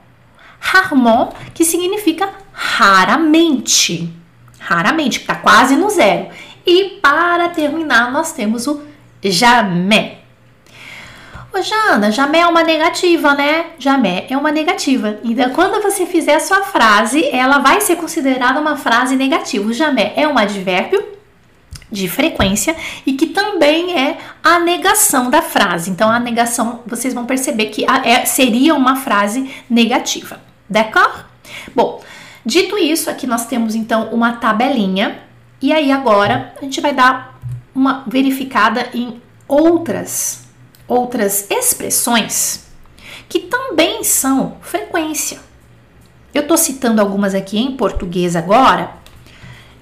Rarement, 0.60 1.30
que 1.54 1.64
significa 1.64 2.30
raramente. 2.52 4.14
Raramente, 4.60 5.22
que 5.22 5.26
tá 5.26 5.36
quase 5.36 5.76
no 5.76 5.90
zero. 5.90 6.28
E 6.66 7.00
para 7.02 7.50
terminar, 7.50 8.12
nós 8.12 8.34
temos 8.34 8.68
o 8.68 8.82
jamais. 9.24 10.22
Ô, 11.54 11.62
Jana, 11.62 12.12
jamais 12.12 12.44
é 12.44 12.48
uma 12.48 12.64
negativa, 12.64 13.34
né? 13.34 13.72
Jamais 13.78 14.24
é 14.30 14.38
uma 14.38 14.52
negativa. 14.52 15.20
Então, 15.24 15.50
quando 15.50 15.82
você 15.82 16.06
fizer 16.06 16.36
a 16.36 16.40
sua 16.40 16.64
frase, 16.64 17.28
ela 17.30 17.60
vai 17.60 17.82
ser 17.82 17.98
considerada 17.98 18.60
uma 18.60 18.78
frase 18.78 19.18
negativa. 19.18 19.68
O 19.68 19.74
jamais 19.74 20.14
é 20.16 20.26
um 20.26 20.38
advérbio 20.38 21.04
de 21.92 22.08
frequência 22.08 22.74
e 23.06 23.14
que 23.14 23.28
também 23.28 24.00
é 24.00 24.18
a 24.42 24.60
negação 24.60 25.30
da 25.30 25.42
frase. 25.42 25.90
Então, 25.92 26.10
a 26.10 26.20
negação, 26.20 26.80
vocês 26.86 27.14
vão 27.14 27.26
perceber 27.26 27.66
que 27.66 27.86
é, 27.86 28.26
seria 28.26 28.74
uma 28.74 28.96
frase 28.96 29.54
negativa. 29.70 30.40
D'accord? 30.70 31.26
Bom, 31.76 32.02
dito 32.46 32.78
isso, 32.78 33.10
aqui 33.10 33.28
nós 33.28 33.46
temos 33.46 33.76
então 33.76 34.08
uma 34.14 34.34
tabelinha 34.34 35.20
e 35.62 35.74
aí 35.74 35.92
agora 35.92 36.54
a 36.58 36.64
gente 36.64 36.80
vai 36.80 36.94
dar 36.94 37.31
uma 37.74 38.04
verificada 38.08 38.90
em 38.94 39.22
outras 39.48 40.42
outras 40.88 41.50
expressões 41.50 42.66
que 43.30 43.40
também 43.40 44.04
são 44.04 44.58
frequência. 44.60 45.40
Eu 46.34 46.42
estou 46.42 46.58
citando 46.58 47.00
algumas 47.00 47.34
aqui 47.34 47.58
em 47.58 47.78
português 47.78 48.36
agora 48.36 48.92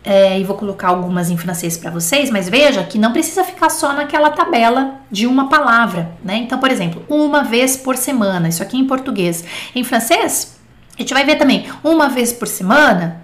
é, 0.04 0.40
e 0.40 0.44
vou 0.44 0.56
colocar 0.56 0.90
algumas 0.90 1.32
em 1.32 1.38
francês 1.38 1.76
para 1.76 1.90
vocês, 1.90 2.30
mas 2.30 2.48
veja 2.48 2.84
que 2.84 3.00
não 3.00 3.12
precisa 3.12 3.44
ficar 3.44 3.70
só 3.70 3.92
naquela 3.94 4.30
tabela 4.30 5.00
de 5.10 5.26
uma 5.26 5.50
palavra, 5.50 6.12
né? 6.24 6.38
Então, 6.38 6.60
por 6.60 6.70
exemplo, 6.70 7.04
uma 7.10 7.44
vez 7.44 7.76
por 7.76 7.98
semana, 7.98 8.48
isso 8.48 8.62
aqui 8.62 8.78
em 8.78 8.86
português. 8.86 9.44
Em 9.76 9.84
francês, 9.84 10.60
a 10.96 11.02
gente 11.02 11.14
vai 11.14 11.26
ver 11.26 11.38
também, 11.38 11.68
uma 11.84 12.08
vez 12.08 12.32
por 12.32 12.48
semana 12.48 13.22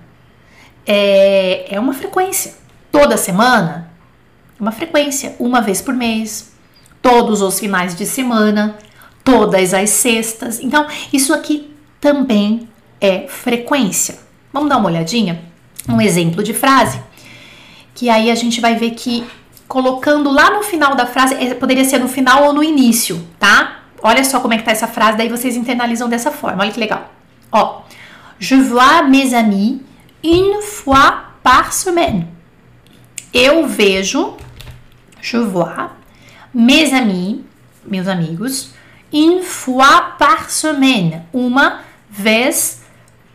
é, 0.87 1.75
é 1.75 1.79
uma 1.79 1.93
frequência. 1.93 2.53
Toda 2.91 3.15
semana, 3.15 3.84
uma 4.59 4.71
frequência. 4.71 5.35
Uma 5.39 5.61
vez 5.61 5.81
por 5.81 5.93
mês, 5.93 6.53
todos 7.01 7.41
os 7.41 7.59
finais 7.59 7.95
de 7.95 8.05
semana, 8.05 8.77
todas 9.23 9.73
as 9.73 9.89
sextas. 9.89 10.59
Então, 10.59 10.87
isso 11.11 11.33
aqui 11.33 11.73
também 11.99 12.67
é 13.01 13.27
frequência. 13.27 14.19
Vamos 14.53 14.69
dar 14.69 14.77
uma 14.77 14.87
olhadinha? 14.87 15.41
Um 15.87 16.01
exemplo 16.01 16.41
de 16.43 16.53
frase, 16.53 16.99
que 17.93 18.09
aí 18.09 18.31
a 18.31 18.35
gente 18.35 18.59
vai 18.59 18.75
ver 18.75 18.91
que 18.91 19.25
colocando 19.67 20.31
lá 20.31 20.51
no 20.51 20.63
final 20.63 20.95
da 20.95 21.05
frase, 21.05 21.35
é, 21.35 21.53
poderia 21.53 21.83
ser 21.85 21.99
no 21.99 22.07
final 22.07 22.45
ou 22.45 22.53
no 22.53 22.63
início, 22.63 23.27
tá? 23.39 23.81
Olha 24.01 24.23
só 24.23 24.39
como 24.39 24.53
é 24.53 24.57
que 24.57 24.63
tá 24.63 24.71
essa 24.71 24.87
frase, 24.87 25.17
daí 25.17 25.29
vocês 25.29 25.55
internalizam 25.55 26.07
dessa 26.07 26.31
forma. 26.31 26.63
Olha 26.63 26.71
que 26.71 26.79
legal. 26.79 27.11
Ó, 27.51 27.81
je 28.39 28.55
vois 28.55 29.07
mes 29.09 29.33
amis 29.33 29.79
une 30.23 30.61
fois 30.61 31.25
par 31.43 31.73
semaine. 31.73 32.27
Eu 33.33 33.67
vejo, 33.67 34.35
je 35.25 35.37
vois, 35.37 35.89
mes 36.53 36.93
amis, 36.93 37.43
meus 37.87 38.07
amigos, 38.07 38.69
une 39.11 39.41
fois 39.41 40.13
par 40.19 40.51
semaine, 40.51 41.23
uma 41.33 41.79
vez 42.11 42.81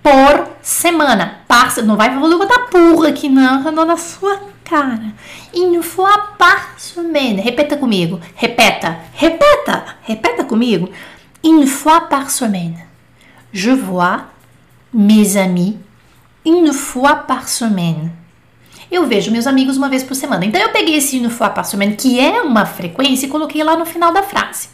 por 0.00 0.47
semana. 0.62 1.40
Par, 1.49 1.75
não 1.82 1.97
vai 1.97 2.16
botar 2.16 2.68
por 2.70 3.06
aqui 3.06 3.28
não, 3.28 3.73
não 3.73 3.85
na 3.85 3.97
sua 3.97 4.40
cara. 4.64 5.12
Une 5.52 5.82
fois 5.82 6.16
par 6.38 6.75
semaine. 6.78 7.40
Repeta 7.40 7.76
comigo. 7.76 8.20
Repeta. 8.37 9.00
Repeta. 9.12 9.97
Repeta 10.06 10.44
comigo. 10.44 10.88
Une 11.42 11.66
fois 11.66 12.02
par 12.02 12.30
semaine. 12.30 12.78
Je 13.52 13.73
vois 13.73 14.26
mes 14.94 15.37
amis 15.37 15.76
une 16.47 16.73
fois 16.73 17.16
par 17.16 17.49
semaine 17.49 18.12
eu 18.90 19.06
vejo 19.06 19.30
meus 19.30 19.47
amigos 19.47 19.76
uma 19.76 19.88
vez 19.88 20.02
por 20.02 20.14
semana. 20.14 20.44
Então 20.44 20.61
eu 20.61 20.70
peguei 20.70 20.96
esse 20.96 21.20
par 21.55 21.64
semaine, 21.64 21.96
que 21.96 22.18
é 22.18 22.42
uma 22.42 22.66
frequência, 22.66 23.26
e 23.26 23.29
coloquei 23.29 23.62
lá 23.62 23.76
no 23.76 23.87
final 23.87 24.12
da 24.12 24.22
frase. 24.22 24.68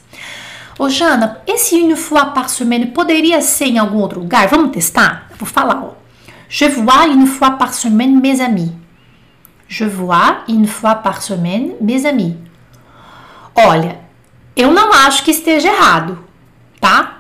Ô 0.79 0.89
Jana, 0.89 1.41
esse 1.47 1.77
une 1.77 1.97
fois 1.97 2.35
par 2.35 2.51
semaine 2.51 2.87
poderia 2.87 3.41
ser 3.41 3.67
em 3.67 3.79
algum 3.79 3.99
outro 3.99 4.21
lugar? 4.21 4.47
Vamos 4.49 4.73
testar? 4.73 5.27
Eu 5.31 5.37
vou 5.37 5.49
falar, 5.49 5.83
ó. 5.83 5.95
Je 6.49 6.69
vois 6.69 7.07
une 7.07 7.27
fois 7.27 7.53
par 7.53 7.73
semaine 7.73 8.21
mes 8.21 8.41
amis. 8.41 8.73
Je 9.69 9.85
vois 9.85 10.45
une 10.49 10.67
fois 10.67 10.95
par 10.95 11.23
semaine 11.23 11.75
mes 11.81 12.05
amis. 12.05 12.37
Olha, 13.55 14.01
eu 14.55 14.71
não 14.71 14.93
acho 14.93 15.25
que 15.25 15.31
esteja 15.31 15.69
errado, 15.69 16.25
tá? 16.81 17.16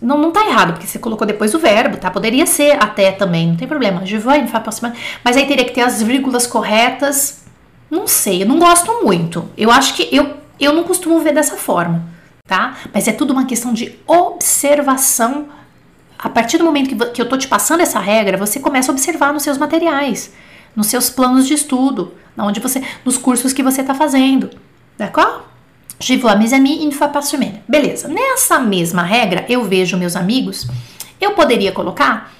Não, 0.00 0.18
não 0.18 0.32
tá 0.32 0.46
errado, 0.46 0.72
porque 0.72 0.86
você 0.86 0.98
colocou 0.98 1.26
depois 1.26 1.54
o 1.54 1.58
verbo, 1.58 1.96
tá? 1.96 2.10
Poderia 2.10 2.46
ser 2.46 2.82
até 2.82 3.12
também, 3.12 3.48
não 3.48 3.56
tem 3.56 3.68
problema. 3.68 4.04
Je 4.04 4.18
fois 4.18 4.42
par 4.50 4.72
semaine. 4.72 4.96
Mas 5.24 5.36
aí 5.36 5.46
teria 5.46 5.64
que 5.64 5.72
ter 5.72 5.82
as 5.82 6.02
vírgulas 6.02 6.46
corretas. 6.46 7.44
Não 7.90 8.06
sei, 8.06 8.42
eu 8.42 8.46
não 8.46 8.58
gosto 8.58 9.04
muito. 9.04 9.48
Eu 9.56 9.70
acho 9.70 9.94
que 9.94 10.08
eu, 10.10 10.36
eu 10.58 10.72
não 10.72 10.84
costumo 10.84 11.20
ver 11.20 11.32
dessa 11.32 11.56
forma, 11.56 12.04
tá? 12.46 12.76
Mas 12.92 13.06
é 13.06 13.12
tudo 13.12 13.32
uma 13.32 13.44
questão 13.44 13.72
de 13.72 13.98
observação. 14.06 15.48
A 16.18 16.30
partir 16.30 16.56
do 16.58 16.64
momento 16.64 16.88
que, 16.88 17.12
que 17.12 17.20
eu 17.20 17.28
tô 17.28 17.36
te 17.36 17.46
passando 17.46 17.80
essa 17.80 18.00
regra, 18.00 18.38
você 18.38 18.58
começa 18.58 18.90
a 18.90 18.94
observar 18.94 19.32
nos 19.32 19.42
seus 19.42 19.58
materiais, 19.58 20.32
nos 20.74 20.86
seus 20.86 21.10
planos 21.10 21.46
de 21.46 21.52
estudo, 21.52 22.14
onde 22.38 22.58
você, 22.58 22.82
nos 23.04 23.18
cursos 23.18 23.52
que 23.52 23.62
você 23.62 23.84
tá 23.84 23.94
fazendo, 23.94 24.50
d'accord? 24.96 25.44
Je 25.98 26.16
vois 26.16 26.36
mes 26.36 26.52
amis 26.52 26.82
une 26.84 26.92
fois 26.92 27.08
par 27.08 27.22
semaine. 27.22 27.62
Beleza. 27.68 28.08
Nessa 28.08 28.58
mesma 28.58 29.02
regra, 29.02 29.44
eu 29.48 29.64
vejo 29.64 29.96
meus 29.96 30.14
amigos. 30.14 30.66
Eu 31.20 31.32
poderia 31.32 31.72
colocar 31.72 32.32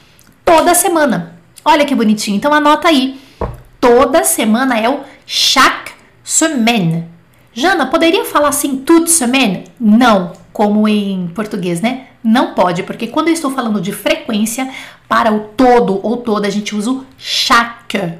toda 0.45 0.75
semana. 0.75 1.39
Olha 1.65 1.85
que 1.85 1.95
bonitinho. 1.95 2.37
Então 2.37 2.53
anota 2.53 2.89
aí. 2.89 3.19
Toda 3.81 4.25
semana 4.25 4.79
é 4.79 4.89
o 4.89 5.01
chaque 5.27 5.93
semaine. 6.23 7.05
Jana, 7.53 7.87
poderia 7.87 8.25
falar 8.25 8.49
assim 8.49 8.77
toute 8.77 9.11
semaine? 9.11 9.65
Não, 9.81 10.33
como 10.53 10.87
em 10.87 11.29
português, 11.29 11.81
né? 11.81 12.09
Não 12.23 12.53
pode, 12.55 12.83
porque 12.83 13.07
quando 13.07 13.29
eu 13.29 13.33
estou 13.33 13.51
falando 13.51 13.81
de 13.81 13.93
frequência, 13.93 14.69
para 15.09 15.33
o 15.33 15.41
todo 15.57 16.01
ou 16.03 16.19
toda, 16.19 16.47
a 16.47 16.51
gente 16.51 16.75
usa 16.75 16.91
o 16.91 17.07
chaque. 17.17 18.15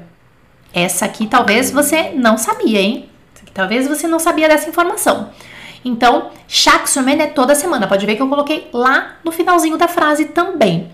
Essa 0.73 1.05
aqui 1.05 1.27
talvez 1.27 1.71
você 1.71 2.11
não 2.15 2.37
sabia, 2.37 2.79
hein? 2.79 3.09
Talvez 3.57 3.87
você 3.87 4.07
não 4.07 4.19
sabia 4.19 4.47
dessa 4.47 4.69
informação. 4.69 5.31
Então, 5.83 6.29
chaque 6.47 6.87
semaine 6.87 7.23
é 7.23 7.25
toda 7.25 7.55
semana. 7.55 7.87
Pode 7.87 8.05
ver 8.05 8.15
que 8.15 8.21
eu 8.21 8.29
coloquei 8.29 8.69
lá 8.71 9.15
no 9.23 9.31
finalzinho 9.31 9.75
da 9.77 9.87
frase 9.87 10.25
também. 10.25 10.91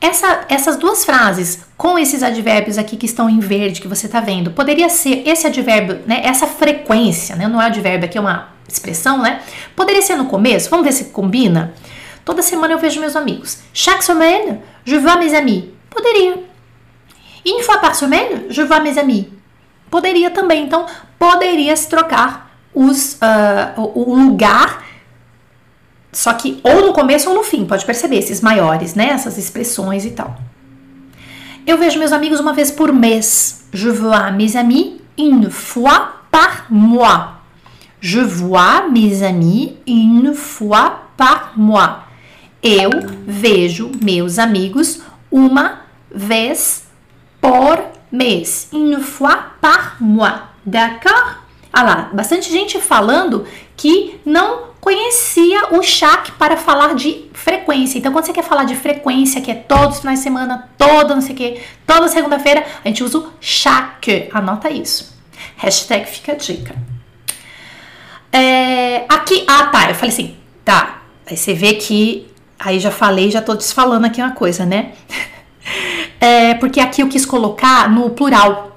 Essa, 0.00 0.44
essas 0.48 0.76
duas 0.76 1.04
frases 1.04 1.66
com 1.76 1.98
esses 1.98 2.22
advérbios 2.22 2.78
aqui 2.78 2.96
que 2.96 3.06
estão 3.06 3.28
em 3.28 3.40
verde 3.40 3.80
que 3.80 3.88
você 3.88 4.06
está 4.06 4.20
vendo, 4.20 4.52
poderia 4.52 4.88
ser 4.88 5.26
esse 5.26 5.48
advérbio, 5.48 6.00
né? 6.06 6.20
Essa 6.22 6.46
frequência, 6.46 7.34
né? 7.34 7.48
Não 7.48 7.60
é 7.60 7.66
advérbio 7.66 8.06
aqui, 8.06 8.16
é 8.16 8.20
uma 8.20 8.50
expressão, 8.68 9.20
né? 9.20 9.42
Poderia 9.74 10.00
ser 10.00 10.14
no 10.14 10.26
começo. 10.26 10.70
Vamos 10.70 10.86
ver 10.86 10.92
se 10.92 11.06
combina. 11.06 11.74
Toda 12.24 12.40
semana 12.40 12.72
eu 12.72 12.78
vejo 12.78 13.00
meus 13.00 13.16
amigos. 13.16 13.58
Chaque 13.74 14.04
semaine, 14.04 14.60
je 14.84 14.96
vois 14.96 15.18
mes 15.18 15.34
amis. 15.34 15.64
Poderia. 15.90 16.38
Une 17.44 17.62
fois 17.64 17.80
par 17.80 17.96
semaine, 17.96 18.46
je 18.48 18.62
vois 18.62 18.80
mes 18.80 18.96
amis. 18.96 19.26
Poderia 19.90 20.30
também. 20.30 20.62
Então, 20.64 20.86
poderia 21.18 21.76
se 21.76 21.88
trocar 21.88 22.50
os, 22.74 23.14
uh, 23.14 23.80
o, 23.80 24.12
o 24.12 24.14
lugar, 24.14 24.84
só 26.12 26.32
que 26.32 26.60
ou 26.62 26.86
no 26.86 26.92
começo 26.92 27.28
ou 27.28 27.36
no 27.36 27.42
fim, 27.42 27.64
pode 27.64 27.84
perceber 27.84 28.16
esses 28.16 28.40
maiores, 28.40 28.94
né? 28.94 29.08
Essas 29.10 29.38
expressões 29.38 30.04
e 30.04 30.10
tal. 30.10 30.36
Eu 31.66 31.78
vejo 31.78 31.98
meus 31.98 32.12
amigos 32.12 32.38
uma 32.38 32.52
vez 32.52 32.70
por 32.70 32.92
mês. 32.92 33.64
Je 33.72 33.90
vois 33.90 34.30
mes 34.30 34.54
amis 34.54 35.00
une 35.18 35.50
fois 35.50 36.08
par 36.30 36.66
mois. 36.70 37.36
Je 38.00 38.20
vois 38.20 38.88
mes 38.88 39.22
amis 39.22 39.76
une 39.86 40.32
fois 40.34 41.10
par 41.16 41.52
mois. 41.56 42.04
Eu 42.62 42.90
vejo 43.26 43.90
meus 44.00 44.38
amigos 44.38 45.00
uma 45.30 45.80
vez 46.14 46.84
por 47.40 47.78
mês. 48.12 48.68
Une 48.72 49.00
fois 49.00 49.38
par 49.60 49.96
mois. 50.00 50.55
D'accord? 50.66 51.36
Ah 51.72 51.82
lá, 51.82 52.10
bastante 52.12 52.50
gente 52.50 52.80
falando 52.80 53.46
que 53.76 54.20
não 54.24 54.66
conhecia 54.80 55.74
o 55.76 55.82
chaque 55.82 56.32
para 56.32 56.56
falar 56.56 56.94
de 56.94 57.28
frequência. 57.32 57.98
Então, 57.98 58.12
quando 58.12 58.24
você 58.24 58.32
quer 58.32 58.44
falar 58.44 58.64
de 58.64 58.74
frequência, 58.74 59.40
que 59.40 59.50
é 59.50 59.54
todos 59.54 59.96
os 59.96 60.00
finais 60.00 60.20
de 60.20 60.22
semana, 60.24 60.70
toda 60.78 61.14
não 61.14 61.20
sei 61.20 61.34
o 61.34 61.36
que, 61.36 61.60
toda 61.86 62.08
segunda-feira, 62.08 62.64
a 62.84 62.88
gente 62.88 63.02
usa 63.02 63.18
o 63.18 63.32
chaque. 63.40 64.28
Anota 64.32 64.70
isso. 64.70 65.14
Hashtag 65.56 66.06
fica 66.06 66.32
a 66.32 66.34
dica. 66.34 66.74
É, 68.32 69.04
aqui, 69.08 69.44
ah 69.48 69.66
tá, 69.66 69.88
eu 69.88 69.94
falei 69.94 70.10
assim, 70.10 70.36
tá. 70.64 71.02
Aí 71.26 71.36
você 71.36 71.52
vê 71.52 71.74
que, 71.74 72.26
aí 72.58 72.78
já 72.78 72.90
falei, 72.90 73.30
já 73.30 73.42
tô 73.42 73.54
desfalando 73.54 74.06
aqui 74.06 74.20
uma 74.20 74.32
coisa, 74.32 74.64
né? 74.64 74.92
É, 76.18 76.54
porque 76.54 76.80
aqui 76.80 77.02
eu 77.02 77.08
quis 77.08 77.26
colocar 77.26 77.90
no 77.90 78.10
plural. 78.10 78.75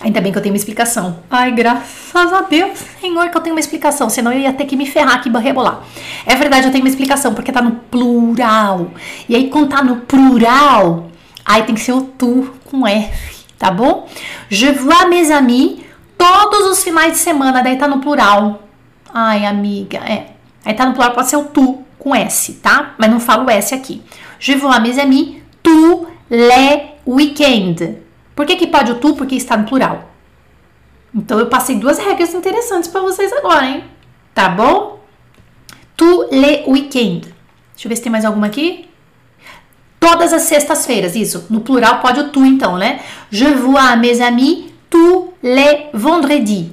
Ainda 0.00 0.20
bem 0.20 0.32
que 0.32 0.38
eu 0.38 0.42
tenho 0.42 0.52
uma 0.52 0.58
explicação. 0.58 1.20
Ai, 1.30 1.52
graças 1.52 2.32
a 2.32 2.40
Deus, 2.42 2.78
Senhor, 3.00 3.28
que 3.28 3.36
eu 3.36 3.40
tenho 3.40 3.54
uma 3.54 3.60
explicação. 3.60 4.10
Senão 4.10 4.32
eu 4.32 4.40
ia 4.40 4.52
ter 4.52 4.64
que 4.64 4.74
me 4.74 4.86
ferrar 4.86 5.16
aqui 5.16 5.30
rebolar. 5.30 5.82
É 6.26 6.34
verdade, 6.34 6.66
eu 6.66 6.72
tenho 6.72 6.84
uma 6.84 6.90
explicação, 6.90 7.34
porque 7.34 7.52
tá 7.52 7.62
no 7.62 7.72
plural. 7.72 8.90
E 9.28 9.36
aí, 9.36 9.48
quando 9.48 9.68
tá 9.68 9.82
no 9.82 9.96
plural, 9.98 11.10
aí 11.44 11.62
tem 11.62 11.74
que 11.74 11.80
ser 11.80 11.92
o 11.92 12.02
tu 12.02 12.52
com 12.64 12.86
F, 12.86 13.44
tá 13.58 13.70
bom? 13.70 14.08
Je 14.48 14.72
vois 14.72 15.08
mes 15.08 15.30
amis 15.30 15.80
todos 16.18 16.66
os 16.66 16.82
finais 16.82 17.12
de 17.12 17.18
semana, 17.18 17.62
daí 17.62 17.76
tá 17.76 17.86
no 17.86 18.00
plural. 18.00 18.62
Ai, 19.12 19.46
amiga, 19.46 19.98
é. 19.98 20.32
Aí 20.64 20.74
tá 20.74 20.86
no 20.86 20.94
plural, 20.94 21.12
pode 21.12 21.28
ser 21.28 21.36
o 21.36 21.44
tu 21.44 21.82
com 21.98 22.14
S, 22.14 22.54
tá? 22.54 22.94
Mas 22.98 23.10
não 23.10 23.20
falo 23.20 23.48
S 23.48 23.72
aqui. 23.72 24.02
Je 24.40 24.56
vois 24.56 24.80
mes 24.80 24.98
amis 24.98 25.36
tous 25.62 26.08
les 26.28 26.82
week-ends. 27.06 28.01
Por 28.34 28.46
que, 28.46 28.56
que 28.56 28.66
pode 28.66 28.92
o 28.92 28.94
tu? 28.96 29.14
Porque 29.14 29.34
está 29.34 29.56
no 29.56 29.64
plural. 29.64 30.10
Então 31.14 31.38
eu 31.38 31.46
passei 31.46 31.76
duas 31.76 31.98
regras 31.98 32.32
interessantes 32.34 32.88
para 32.88 33.02
vocês 33.02 33.32
agora, 33.32 33.66
hein? 33.66 33.84
Tá 34.34 34.48
bom? 34.48 35.00
Tous 35.96 36.28
les 36.30 36.66
week-ends. 36.66 37.28
Deixa 37.74 37.86
eu 37.86 37.88
ver 37.88 37.96
se 37.96 38.02
tem 38.02 38.12
mais 38.12 38.24
alguma 38.24 38.46
aqui. 38.46 38.88
Todas 40.00 40.32
as 40.32 40.42
sextas-feiras, 40.42 41.14
isso. 41.14 41.46
No 41.48 41.60
plural 41.60 42.00
pode 42.00 42.18
o 42.20 42.28
tu, 42.30 42.44
então, 42.44 42.76
né? 42.76 43.00
Je 43.30 43.44
vois 43.54 43.96
mes 43.96 44.20
amis 44.20 44.72
tous 44.90 45.32
les 45.42 45.90
vendredis. 45.92 46.70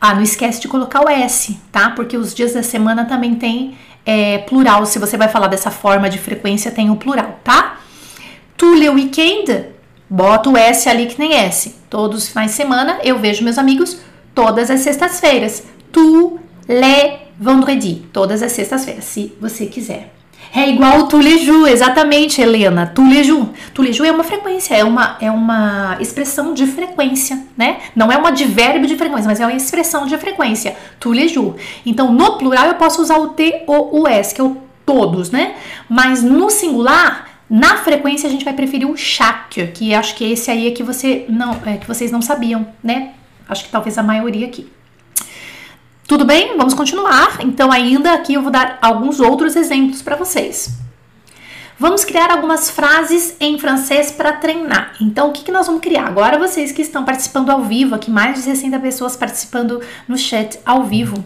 Ah, 0.00 0.14
não 0.14 0.22
esquece 0.22 0.60
de 0.60 0.68
colocar 0.68 1.04
o 1.04 1.08
S, 1.08 1.58
tá? 1.72 1.90
Porque 1.90 2.16
os 2.16 2.34
dias 2.34 2.54
da 2.54 2.62
semana 2.62 3.04
também 3.04 3.34
tem 3.34 3.76
é, 4.04 4.38
plural. 4.38 4.86
Se 4.86 4.98
você 4.98 5.16
vai 5.16 5.28
falar 5.28 5.48
dessa 5.48 5.70
forma 5.70 6.08
de 6.08 6.18
frequência, 6.18 6.70
tem 6.70 6.90
o 6.90 6.96
plural, 6.96 7.40
tá? 7.42 7.80
Tous 8.56 8.78
les 8.78 8.90
week-ends, 8.90 9.66
bota 10.08 10.50
o 10.50 10.56
S 10.56 10.88
ali 10.88 11.06
que 11.06 11.18
nem 11.18 11.34
S. 11.34 11.74
Todos 11.88 12.24
os 12.24 12.28
finais 12.28 12.50
de 12.50 12.56
semana 12.56 12.98
eu 13.02 13.18
vejo 13.18 13.44
meus 13.44 13.58
amigos 13.58 13.98
todas 14.34 14.70
as 14.70 14.80
sextas-feiras. 14.80 15.62
Tous 15.92 16.38
les 16.68 17.18
vendredis, 17.38 18.02
todas 18.12 18.42
as 18.42 18.52
sextas-feiras, 18.52 19.04
se 19.04 19.32
você 19.40 19.66
quiser. 19.66 20.14
É 20.56 20.68
igual 20.68 21.00
o 21.00 21.08
tuleju, 21.08 21.66
exatamente, 21.66 22.40
Helena. 22.40 22.86
Tuleju. 22.86 23.48
Tuleju 23.72 24.04
é 24.04 24.12
uma 24.12 24.22
frequência, 24.22 24.74
é 24.76 24.84
uma, 24.84 25.16
é 25.20 25.28
uma 25.28 25.96
expressão 25.98 26.54
de 26.54 26.64
frequência, 26.64 27.44
né? 27.56 27.78
Não 27.96 28.12
é 28.12 28.16
um 28.16 28.24
advérbio 28.24 28.86
de 28.86 28.96
frequência, 28.96 29.26
mas 29.26 29.40
é 29.40 29.46
uma 29.46 29.56
expressão 29.56 30.06
de 30.06 30.16
frequência. 30.16 30.76
Tuleju. 31.00 31.56
Então, 31.84 32.12
no 32.12 32.38
plural 32.38 32.66
eu 32.66 32.74
posso 32.74 33.02
usar 33.02 33.18
o 33.18 33.30
T 33.30 33.64
ou 33.66 34.02
o 34.02 34.06
S, 34.06 34.32
que 34.32 34.40
é 34.40 34.44
o 34.44 34.56
todos, 34.86 35.30
né? 35.30 35.54
Mas 35.88 36.22
no 36.22 36.50
singular, 36.50 37.23
na 37.48 37.76
frequência 37.78 38.28
a 38.28 38.32
gente 38.32 38.44
vai 38.44 38.54
preferir 38.54 38.88
o 38.88 38.96
chaque, 38.96 39.66
que 39.68 39.94
acho 39.94 40.14
que 40.14 40.24
esse 40.24 40.50
aí 40.50 40.68
é 40.68 40.70
que 40.70 40.82
você 40.82 41.26
não, 41.28 41.60
é, 41.66 41.76
que 41.76 41.86
vocês 41.86 42.10
não 42.10 42.22
sabiam, 42.22 42.66
né? 42.82 43.12
Acho 43.48 43.64
que 43.64 43.70
talvez 43.70 43.98
a 43.98 44.02
maioria 44.02 44.46
aqui. 44.46 44.70
Tudo 46.06 46.24
bem? 46.24 46.56
Vamos 46.56 46.74
continuar. 46.74 47.38
Então, 47.40 47.72
ainda 47.72 48.12
aqui 48.12 48.34
eu 48.34 48.42
vou 48.42 48.50
dar 48.50 48.78
alguns 48.80 49.20
outros 49.20 49.56
exemplos 49.56 50.02
para 50.02 50.16
vocês. 50.16 50.68
Vamos 51.78 52.04
criar 52.04 52.30
algumas 52.30 52.70
frases 52.70 53.36
em 53.40 53.58
francês 53.58 54.12
para 54.12 54.32
treinar. 54.32 54.94
Então, 55.00 55.28
o 55.28 55.32
que, 55.32 55.42
que 55.42 55.50
nós 55.50 55.66
vamos 55.66 55.82
criar? 55.82 56.06
Agora, 56.06 56.38
vocês 56.38 56.72
que 56.72 56.82
estão 56.82 57.04
participando 57.04 57.50
ao 57.50 57.62
vivo, 57.62 57.94
aqui 57.94 58.10
mais 58.10 58.36
de 58.36 58.42
60 58.42 58.78
pessoas 58.78 59.16
participando 59.16 59.80
no 60.06 60.16
chat 60.16 60.58
ao 60.64 60.84
vivo, 60.84 61.24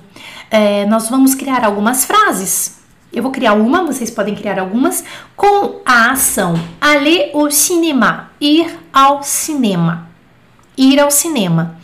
é, 0.50 0.87
nós 0.87 1.09
vamos 1.11 1.35
criar 1.35 1.64
algumas 1.64 2.04
frases. 2.04 2.78
Eu 3.12 3.22
vou 3.22 3.32
criar 3.32 3.54
uma, 3.54 3.84
vocês 3.84 4.10
podem 4.10 4.34
criar 4.34 4.58
algumas, 4.58 5.04
com 5.34 5.80
a 5.84 6.10
ação 6.10 6.54
aller 6.80 7.30
au 7.34 7.50
cinéma, 7.50 8.30
ir 8.40 8.78
ao 8.92 9.22
cinema. 9.22 10.08
Ir 10.76 11.00
ao 11.00 11.10
cinema. 11.10 11.76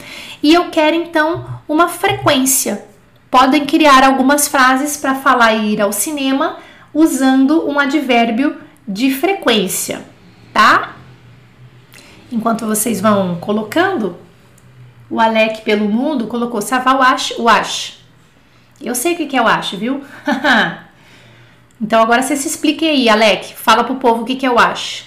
E 0.42 0.52
eu 0.52 0.70
quero 0.70 0.94
então 0.94 1.46
uma 1.66 1.88
frequência. 1.88 2.84
Podem 3.30 3.64
criar 3.64 4.04
algumas 4.04 4.46
frases 4.46 4.96
para 4.96 5.14
falar 5.14 5.54
ir 5.54 5.80
ao 5.80 5.92
cinema 5.92 6.58
usando 6.92 7.68
um 7.68 7.80
advérbio 7.80 8.56
de 8.86 9.10
frequência, 9.10 10.04
tá? 10.52 10.94
Enquanto 12.30 12.66
vocês 12.66 13.00
vão 13.00 13.36
colocando, 13.36 14.16
o 15.08 15.18
Alec 15.18 15.62
pelo 15.62 15.88
mundo 15.88 16.26
colocou 16.26 16.60
Sava 16.60 16.94
wash, 16.94 17.34
wash. 17.38 18.04
Eu 18.80 18.94
sei 18.94 19.14
o 19.14 19.16
que 19.16 19.36
é 19.36 19.40
o 19.40 19.44
wash, 19.44 19.72
viu? 19.72 20.04
então 21.80 22.02
agora 22.02 22.22
você 22.22 22.36
se 22.36 22.48
explique 22.48 22.88
aí, 22.88 23.08
Alec. 23.08 23.54
Fala 23.54 23.84
pro 23.84 23.96
povo 23.96 24.22
o 24.22 24.24
que 24.24 24.44
é 24.44 24.50
o 24.50 24.54
wash. 24.54 25.04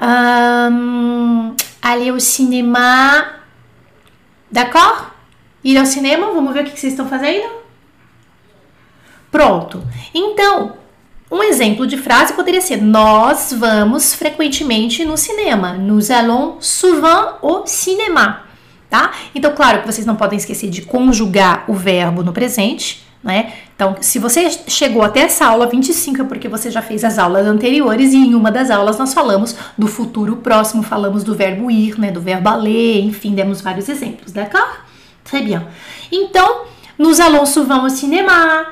Um, 0.00 1.54
aller 1.82 2.10
au 2.10 2.20
cinéma 2.20 3.38
D'accord? 4.50 5.08
Ir 5.62 5.76
ao 5.76 5.84
cinema, 5.84 6.32
vamos 6.32 6.54
ver 6.54 6.62
o 6.62 6.64
que 6.64 6.78
vocês 6.78 6.92
estão 6.92 7.08
fazendo? 7.08 7.48
Pronto. 9.30 9.82
Então, 10.14 10.74
um 11.30 11.42
exemplo 11.42 11.86
de 11.86 11.98
frase 11.98 12.32
poderia 12.32 12.60
ser: 12.60 12.80
Nós 12.80 13.52
vamos 13.52 14.14
frequentemente 14.14 15.04
no 15.04 15.16
cinema. 15.16 15.74
Nous 15.74 16.10
allons 16.10 16.56
souvent 16.64 17.34
au 17.42 17.66
cinéma. 17.66 18.44
Tá? 18.88 19.12
Então, 19.34 19.54
claro 19.54 19.82
que 19.82 19.86
vocês 19.86 20.06
não 20.06 20.16
podem 20.16 20.38
esquecer 20.38 20.70
de 20.70 20.80
conjugar 20.80 21.64
o 21.68 21.74
verbo 21.74 22.22
no 22.22 22.32
presente, 22.32 23.06
né? 23.22 23.52
Então, 23.78 23.94
se 24.00 24.18
você 24.18 24.50
chegou 24.66 25.04
até 25.04 25.20
essa 25.20 25.46
aula 25.46 25.68
25 25.68 26.22
é 26.22 26.24
porque 26.24 26.48
você 26.48 26.68
já 26.68 26.82
fez 26.82 27.04
as 27.04 27.16
aulas 27.16 27.46
anteriores 27.46 28.12
e 28.12 28.16
em 28.16 28.34
uma 28.34 28.50
das 28.50 28.72
aulas 28.72 28.98
nós 28.98 29.14
falamos 29.14 29.54
do 29.78 29.86
futuro 29.86 30.34
próximo, 30.38 30.82
falamos 30.82 31.22
do 31.22 31.32
verbo 31.32 31.70
ir, 31.70 31.96
né, 31.96 32.10
do 32.10 32.20
verbo 32.20 32.48
aller, 32.48 33.00
enfim, 33.04 33.36
demos 33.36 33.60
vários 33.60 33.88
exemplos, 33.88 34.32
d'accord? 34.32 34.80
Très 35.22 35.44
bien. 35.44 35.62
Então, 36.10 36.62
nous 36.98 37.20
allons 37.20 37.46
souvent 37.46 37.84
au 37.84 37.88
cinéma. 37.88 38.66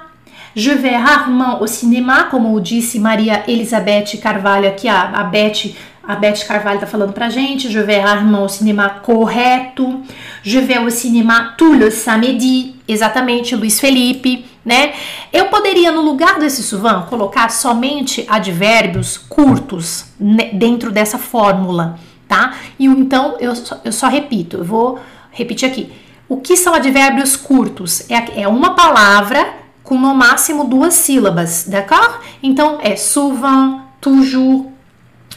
Je 0.56 0.72
vais 0.72 0.96
rarement 0.96 1.60
au 1.60 1.68
cinéma, 1.68 2.24
como 2.24 2.60
disse 2.60 2.98
Maria 2.98 3.44
Elizabeth 3.46 4.18
Carvalho 4.20 4.66
aqui, 4.66 4.88
a, 4.88 5.20
a 5.20 5.22
Beth 5.22 5.72
a 6.06 6.14
Beth 6.14 6.46
Carvalho 6.46 6.78
tá 6.78 6.86
falando 6.86 7.12
pra 7.12 7.28
gente. 7.28 7.70
Je 7.70 7.80
vais 7.80 8.00
rarement 8.00 8.44
au 8.44 8.48
cinéma 8.48 8.88
correto. 9.02 10.02
Je 10.42 10.58
vais 10.58 10.78
au 10.78 10.90
cinéma 10.90 11.54
tout 11.56 11.72
le 11.72 11.90
samedi. 11.90 12.76
Exatamente, 12.88 13.56
Luiz 13.56 13.80
Felipe, 13.80 14.44
né? 14.64 14.92
Eu 15.32 15.46
poderia, 15.46 15.90
no 15.90 16.02
lugar 16.02 16.38
desse 16.38 16.62
souvent, 16.62 17.02
colocar 17.02 17.50
somente 17.50 18.24
advérbios 18.28 19.18
curtos 19.18 20.04
né, 20.20 20.50
dentro 20.52 20.92
dessa 20.92 21.18
fórmula, 21.18 21.98
tá? 22.28 22.54
E 22.78 22.86
então 22.86 23.36
eu 23.40 23.56
só, 23.56 23.80
eu 23.84 23.90
só 23.90 24.06
repito, 24.06 24.58
eu 24.58 24.64
vou 24.64 25.00
repetir 25.32 25.68
aqui. 25.68 25.92
O 26.28 26.36
que 26.36 26.56
são 26.56 26.74
advérbios 26.74 27.36
curtos? 27.36 28.08
É, 28.08 28.42
é 28.42 28.48
uma 28.48 28.74
palavra 28.74 29.48
com 29.82 29.98
no 29.98 30.14
máximo 30.14 30.64
duas 30.64 30.94
sílabas, 30.94 31.66
d'accord? 31.68 32.20
Então 32.40 32.78
é 32.80 32.94
souvent, 32.94 33.80
toujours, 34.00 34.66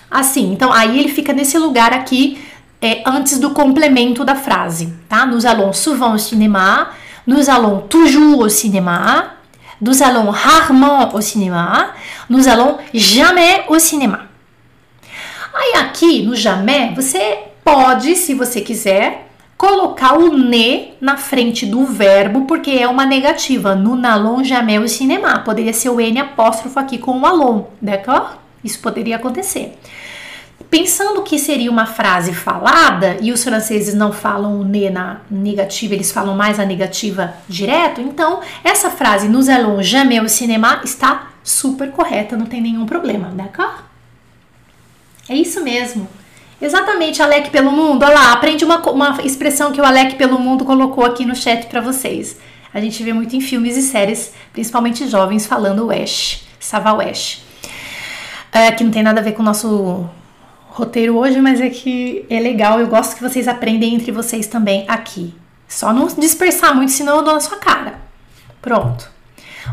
assim. 0.09 0.51
Então 0.51 0.71
aí 0.71 0.99
ele 0.99 1.09
fica 1.09 1.33
nesse 1.33 1.57
lugar 1.57 1.93
aqui 1.93 2.41
é, 2.81 3.03
antes 3.05 3.39
do 3.39 3.51
complemento 3.51 4.23
da 4.23 4.35
frase, 4.35 4.93
tá? 5.07 5.25
Nous 5.25 5.45
allons 5.45 5.73
souvent 5.73 6.13
au 6.13 6.17
cinéma, 6.17 6.89
nous 7.27 7.49
allons 7.49 7.81
toujours 7.81 8.39
au 8.39 8.49
cinéma, 8.49 9.33
nous 9.81 10.01
allons 10.01 10.29
rarement 10.29 11.13
au 11.13 11.21
cinéma, 11.21 11.91
nous 12.29 12.47
allons 12.47 12.77
jamais 12.93 13.65
au 13.67 13.77
cinéma. 13.79 14.27
Aí 15.53 15.81
aqui 15.81 16.23
no 16.23 16.35
jamais 16.35 16.93
você 16.95 17.39
pode, 17.63 18.15
se 18.15 18.33
você 18.33 18.61
quiser, 18.61 19.27
colocar 19.57 20.17
o 20.17 20.37
ne 20.37 20.93
na 21.01 21.17
frente 21.17 21.65
do 21.65 21.85
verbo, 21.85 22.45
porque 22.45 22.71
é 22.71 22.87
uma 22.87 23.05
negativa. 23.05 23.75
Nous 23.75 23.97
n'allons 23.97 24.41
jamais 24.41 24.79
au 24.79 24.87
cinéma. 24.87 25.39
Poderia 25.39 25.73
ser 25.73 25.89
o 25.89 25.99
N 25.99 26.19
apóstrofo 26.19 26.79
aqui 26.79 26.97
com 26.97 27.19
o 27.19 27.25
allons, 27.25 27.65
d'accord? 27.81 28.38
Isso 28.63 28.79
poderia 28.79 29.15
acontecer. 29.15 29.77
Pensando 30.69 31.23
que 31.23 31.39
seria 31.39 31.71
uma 31.71 31.85
frase 31.85 32.33
falada 32.33 33.17
e 33.21 33.31
os 33.31 33.43
franceses 33.43 33.95
não 33.95 34.11
falam 34.11 34.59
o 34.59 34.63
ne 34.63 34.89
na 34.89 35.21
negativa, 35.31 35.95
eles 35.95 36.11
falam 36.11 36.35
mais 36.35 36.59
a 36.59 36.65
negativa 36.65 37.33
direto, 37.47 38.01
então 38.01 38.41
essa 38.63 38.91
frase 38.91 39.27
nous 39.27 39.49
allons 39.49 39.81
jamais 39.81 40.21
au 40.21 40.29
cinéma 40.29 40.81
está 40.83 41.29
super 41.43 41.89
correta, 41.91 42.37
não 42.37 42.45
tem 42.45 42.61
nenhum 42.61 42.85
problema, 42.85 43.29
d'accord? 43.33 43.83
É 45.27 45.33
isso 45.33 45.63
mesmo. 45.63 46.07
Exatamente, 46.61 47.21
Alec 47.21 47.49
pelo 47.51 47.71
mundo. 47.71 48.03
Olha 48.03 48.15
lá, 48.15 48.33
aprende 48.33 48.65
uma, 48.65 48.77
uma 48.89 49.17
expressão 49.23 49.71
que 49.71 49.79
o 49.79 49.85
Alec 49.85 50.15
pelo 50.15 50.37
mundo 50.37 50.65
colocou 50.65 51.05
aqui 51.05 51.25
no 51.25 51.35
chat 51.35 51.67
para 51.67 51.81
vocês. 51.81 52.37
A 52.73 52.79
gente 52.81 53.01
vê 53.01 53.13
muito 53.13 53.35
em 53.35 53.41
filmes 53.41 53.77
e 53.77 53.81
séries, 53.81 54.33
principalmente 54.51 55.07
jovens, 55.07 55.47
falando 55.47 55.87
Wesh, 55.87 56.43
Savawesh. 56.59 57.48
É, 58.51 58.71
que 58.71 58.83
não 58.83 58.91
tem 58.91 59.03
nada 59.03 59.19
a 59.19 59.23
ver 59.23 59.33
com 59.33 59.41
o 59.41 59.45
nosso 59.45 60.09
roteiro 60.69 61.17
hoje, 61.17 61.39
mas 61.41 61.59
é 61.59 61.69
que 61.69 62.25
é 62.29 62.39
legal. 62.39 62.79
Eu 62.79 62.87
gosto 62.87 63.15
que 63.15 63.21
vocês 63.21 63.47
aprendem 63.47 63.93
entre 63.93 64.11
vocês 64.11 64.47
também 64.47 64.85
aqui. 64.87 65.35
Só 65.67 65.93
não 65.93 66.07
dispersar 66.07 66.75
muito, 66.75 66.91
senão 66.91 67.17
eu 67.17 67.23
dou 67.23 67.33
na 67.33 67.39
sua 67.39 67.57
cara. 67.57 67.99
Pronto. 68.61 69.09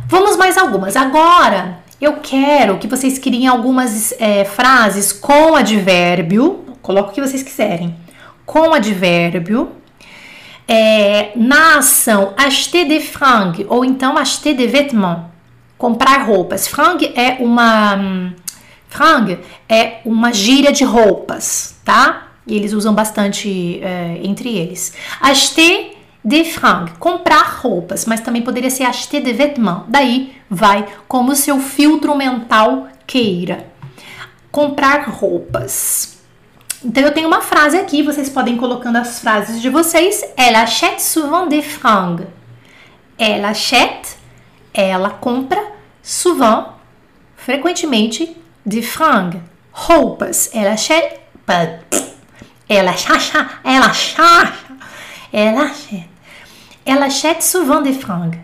Vamos 0.06 0.36
mais 0.36 0.58
algumas. 0.58 0.96
Agora 0.96 1.78
eu 2.00 2.14
quero 2.14 2.78
que 2.78 2.86
vocês 2.86 3.18
criem 3.18 3.46
algumas 3.46 4.12
é, 4.18 4.44
frases 4.44 5.12
com 5.12 5.56
advérbio. 5.56 6.64
Coloca 6.82 7.10
o 7.10 7.12
que 7.12 7.20
vocês 7.20 7.42
quiserem. 7.42 7.96
Com 8.44 8.74
advérbio. 8.74 9.72
É, 10.68 11.30
na 11.36 11.78
ação 11.78 12.34
acheter 12.36 12.86
des 12.88 13.08
francs 13.08 13.64
ou 13.68 13.84
então 13.84 14.18
acheter 14.18 14.54
des 14.54 14.70
vêtements. 14.70 15.22
Comprar 15.78 16.26
roupas. 16.26 16.66
Franc 16.68 17.04
é 17.14 17.36
uma 17.40 17.96
hum, 17.96 18.32
Frang 18.88 19.38
é 19.68 20.00
uma 20.04 20.32
gíria 20.32 20.72
de 20.72 20.84
roupas, 20.84 21.76
tá? 21.84 22.28
E 22.46 22.54
eles 22.54 22.72
usam 22.72 22.94
bastante 22.94 23.80
é, 23.82 24.20
entre 24.22 24.56
eles. 24.56 24.94
Acheter 25.20 25.96
des 26.24 26.48
fringues, 26.48 26.92
comprar 26.98 27.60
roupas, 27.60 28.04
mas 28.04 28.20
também 28.20 28.42
poderia 28.42 28.70
ser 28.70 28.84
acheter 28.84 29.22
des 29.22 29.36
vêtements. 29.36 29.84
Daí 29.88 30.36
vai 30.48 30.86
como 31.06 31.32
o 31.32 31.36
seu 31.36 31.60
filtro 31.60 32.16
mental 32.16 32.88
queira. 33.06 33.66
Comprar 34.50 35.08
roupas. 35.08 36.18
Então 36.84 37.02
eu 37.02 37.12
tenho 37.12 37.28
uma 37.28 37.40
frase 37.40 37.76
aqui, 37.76 38.02
vocês 38.02 38.28
podem 38.28 38.54
ir 38.54 38.58
colocando 38.58 38.96
as 38.96 39.20
frases 39.20 39.60
de 39.60 39.68
vocês. 39.68 40.22
Elle 40.36 40.56
achète 40.56 41.00
souvent 41.00 41.46
des 41.46 41.64
fringues. 41.64 42.26
Elle 43.18 43.44
achète, 43.44 44.16
ela 44.72 45.10
compra, 45.10 45.62
souvent, 46.02 46.74
frequentemente, 47.36 48.36
des 48.66 48.82
fringues, 48.82 49.40
roupas. 49.72 50.50
Elle 50.52 50.66
achète, 50.66 51.20
ela 52.68 52.96
chacha, 52.96 53.46
ela 53.64 53.92
chacha, 53.92 54.52
ela 55.32 55.62
achète. 55.62 56.08
Ela 56.84 57.06
achète 57.06 57.42
souvent 57.42 57.80
des 57.80 57.92
fringues. 57.92 58.38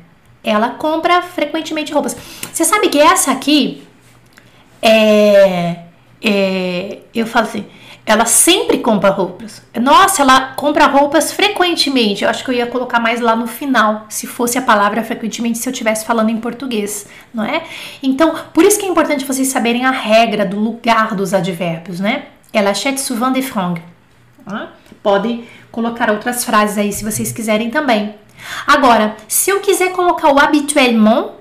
Ela 0.44 0.70
compra 0.70 1.22
frequentemente 1.22 1.92
roupas. 1.92 2.16
Você 2.52 2.64
sabe 2.64 2.88
que 2.88 2.98
essa 2.98 3.32
aqui 3.32 3.82
é, 4.80 5.76
é 6.22 6.98
eu 7.14 7.26
falo 7.26 7.46
assim, 7.46 7.66
ela 8.04 8.26
sempre 8.26 8.78
compra 8.78 9.10
roupas. 9.10 9.62
Nossa, 9.80 10.22
ela 10.22 10.52
compra 10.54 10.86
roupas 10.86 11.32
frequentemente. 11.32 12.24
Eu 12.24 12.30
acho 12.30 12.44
que 12.44 12.50
eu 12.50 12.54
ia 12.54 12.66
colocar 12.66 12.98
mais 12.98 13.20
lá 13.20 13.36
no 13.36 13.46
final, 13.46 14.06
se 14.08 14.26
fosse 14.26 14.58
a 14.58 14.62
palavra 14.62 15.04
frequentemente, 15.04 15.58
se 15.58 15.68
eu 15.68 15.72
estivesse 15.72 16.04
falando 16.04 16.30
em 16.30 16.38
português, 16.38 17.06
não 17.32 17.44
é? 17.44 17.62
Então, 18.02 18.34
por 18.52 18.64
isso 18.64 18.78
que 18.78 18.86
é 18.86 18.88
importante 18.88 19.24
vocês 19.24 19.48
saberem 19.48 19.84
a 19.84 19.90
regra 19.90 20.44
do 20.44 20.58
lugar 20.58 21.14
dos 21.14 21.32
advérbios, 21.32 22.00
né? 22.00 22.26
Ela 22.52 22.70
achète 22.70 23.00
souvent 23.00 23.32
des 23.32 23.48
fringues. 23.48 23.82
Podem 25.02 25.44
colocar 25.70 26.10
outras 26.10 26.44
frases 26.44 26.76
aí 26.78 26.92
se 26.92 27.04
vocês 27.04 27.32
quiserem 27.32 27.70
também. 27.70 28.16
Agora, 28.66 29.16
se 29.28 29.50
eu 29.50 29.60
quiser 29.60 29.92
colocar 29.92 30.32
o 30.32 30.38
habituellement, 30.38 31.36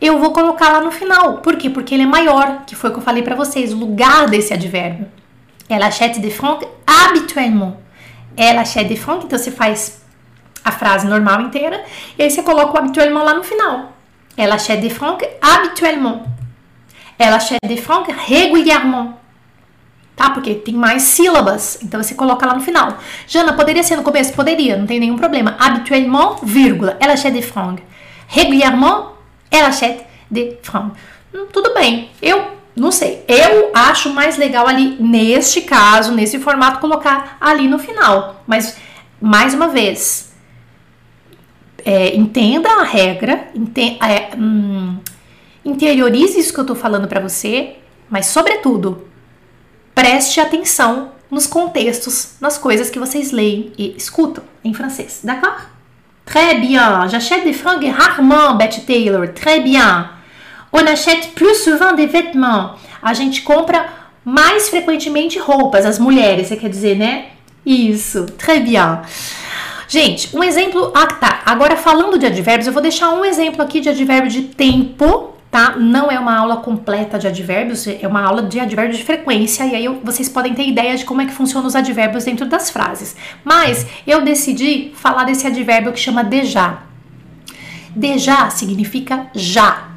eu 0.00 0.18
vou 0.18 0.32
colocar 0.32 0.70
lá 0.70 0.80
no 0.80 0.90
final. 0.90 1.38
Por 1.38 1.56
quê? 1.56 1.70
Porque 1.70 1.94
ele 1.94 2.04
é 2.04 2.06
maior, 2.06 2.64
que 2.66 2.76
foi 2.76 2.90
o 2.90 2.92
que 2.92 2.98
eu 2.98 3.02
falei 3.02 3.22
para 3.22 3.34
vocês, 3.34 3.72
o 3.72 3.76
lugar 3.76 4.28
desse 4.28 4.52
advérbio. 4.52 5.06
Ela 5.70 5.86
achète 5.86 6.20
des 6.20 6.30
francs 6.30 6.66
habituellement. 6.86 7.76
Ela 8.36 8.62
achète 8.62 8.88
des 8.88 8.96
francs, 8.96 9.24
então 9.24 9.38
você 9.38 9.52
faz 9.52 10.00
a 10.64 10.72
frase 10.72 11.06
normal 11.06 11.40
inteira 11.42 11.82
e 12.18 12.22
aí 12.22 12.30
você 12.30 12.42
coloca 12.42 12.74
o 12.74 12.78
habituellement 12.78 13.22
lá 13.22 13.34
no 13.34 13.44
final. 13.44 13.92
Ela 14.36 14.56
achète 14.56 14.82
des 14.82 14.90
francs 14.92 15.22
habituellement. 15.40 16.22
Ela 17.18 17.36
achète 17.36 17.66
des 17.66 17.76
francs 17.76 18.08
régulièrement. 18.26 19.14
Tá? 20.16 20.30
Porque 20.30 20.54
tem 20.54 20.74
mais 20.74 21.02
sílabas, 21.02 21.78
então 21.82 22.02
você 22.02 22.14
coloca 22.14 22.44
lá 22.44 22.54
no 22.54 22.60
final. 22.60 22.98
Jana, 23.26 23.52
poderia 23.52 23.82
ser 23.82 23.96
no 23.96 24.02
começo? 24.02 24.32
Poderia, 24.34 24.76
não 24.76 24.86
tem 24.86 24.98
nenhum 24.98 25.16
problema. 25.16 25.56
Habituellement, 25.58 26.36
vírgula. 26.42 26.96
Ela 27.00 27.14
achète 27.14 27.34
des 27.34 27.44
francs. 27.44 27.80
Régulièrement, 28.28 29.12
ela 29.50 29.68
achète 29.68 30.04
des 30.30 30.58
francs. 30.62 30.92
Hum, 31.34 31.46
tudo 31.52 31.72
bem. 31.74 32.10
Eu 32.20 32.59
não 32.80 32.90
sei. 32.90 33.24
Eu 33.28 33.70
acho 33.74 34.10
mais 34.10 34.36
legal 34.36 34.66
ali, 34.66 34.96
neste 34.98 35.60
caso, 35.60 36.12
nesse 36.12 36.38
formato, 36.38 36.80
colocar 36.80 37.36
ali 37.40 37.68
no 37.68 37.78
final. 37.78 38.42
Mas, 38.46 38.76
mais 39.20 39.52
uma 39.52 39.68
vez, 39.68 40.32
é, 41.84 42.16
entenda 42.16 42.68
a 42.70 42.82
regra, 42.82 43.48
ente, 43.54 43.98
é, 44.02 44.30
hum, 44.36 44.98
interiorize 45.64 46.38
isso 46.38 46.54
que 46.54 46.60
eu 46.60 46.66
tô 46.66 46.74
falando 46.74 47.06
para 47.06 47.20
você, 47.20 47.76
mas, 48.08 48.26
sobretudo, 48.26 49.06
preste 49.94 50.40
atenção 50.40 51.12
nos 51.30 51.46
contextos, 51.46 52.36
nas 52.40 52.56
coisas 52.56 52.90
que 52.90 52.98
vocês 52.98 53.30
leem 53.30 53.72
e 53.76 53.94
escutam 53.96 54.42
em 54.64 54.72
francês. 54.72 55.20
D'accord? 55.22 55.66
Très 56.24 56.60
bien. 56.60 57.08
J'achète 57.08 57.44
des 57.44 57.52
fringues 57.52 57.90
rarement, 57.90 58.54
Betty 58.54 58.82
Taylor. 58.82 59.28
Très 59.28 59.60
bien. 59.60 60.19
On 60.72 60.86
achète 60.86 61.34
plus 61.34 61.64
souvent 61.64 61.92
des 61.92 62.06
vêtements. 62.06 62.74
A 63.02 63.14
gente 63.14 63.42
compra 63.42 63.86
mais 64.24 64.68
frequentemente 64.68 65.38
roupas, 65.38 65.84
as 65.84 65.98
mulheres, 65.98 66.48
você 66.48 66.56
quer 66.56 66.68
dizer, 66.68 66.96
né? 66.96 67.26
Isso, 67.64 68.26
très 68.38 68.60
bien. 68.60 69.00
Gente, 69.88 70.36
um 70.36 70.42
exemplo. 70.44 70.92
Ah, 70.94 71.06
tá. 71.06 71.42
Agora 71.44 71.76
falando 71.76 72.16
de 72.16 72.24
advérbios, 72.24 72.66
eu 72.66 72.72
vou 72.72 72.80
deixar 72.80 73.10
um 73.10 73.24
exemplo 73.24 73.60
aqui 73.60 73.80
de 73.80 73.88
advérbio 73.88 74.30
de 74.30 74.42
tempo, 74.42 75.34
tá? 75.50 75.74
Não 75.76 76.08
é 76.10 76.18
uma 76.18 76.36
aula 76.38 76.58
completa 76.58 77.18
de 77.18 77.26
advérbios, 77.26 77.88
é 77.88 78.06
uma 78.06 78.22
aula 78.22 78.42
de 78.42 78.60
advérbios 78.60 78.98
de 78.98 79.04
frequência, 79.04 79.64
e 79.64 79.74
aí 79.74 79.84
eu, 79.84 80.00
vocês 80.04 80.28
podem 80.28 80.54
ter 80.54 80.64
ideia 80.66 80.96
de 80.96 81.04
como 81.04 81.22
é 81.22 81.26
que 81.26 81.32
funcionam 81.32 81.66
os 81.66 81.74
advérbios 81.74 82.24
dentro 82.24 82.46
das 82.46 82.70
frases. 82.70 83.16
Mas 83.42 83.84
eu 84.06 84.22
decidi 84.22 84.92
falar 84.94 85.24
desse 85.24 85.46
advérbio 85.46 85.92
que 85.92 85.98
chama 85.98 86.22
déjà. 86.22 86.78
Déjà 87.94 88.48
significa 88.50 89.26
já, 89.34 89.88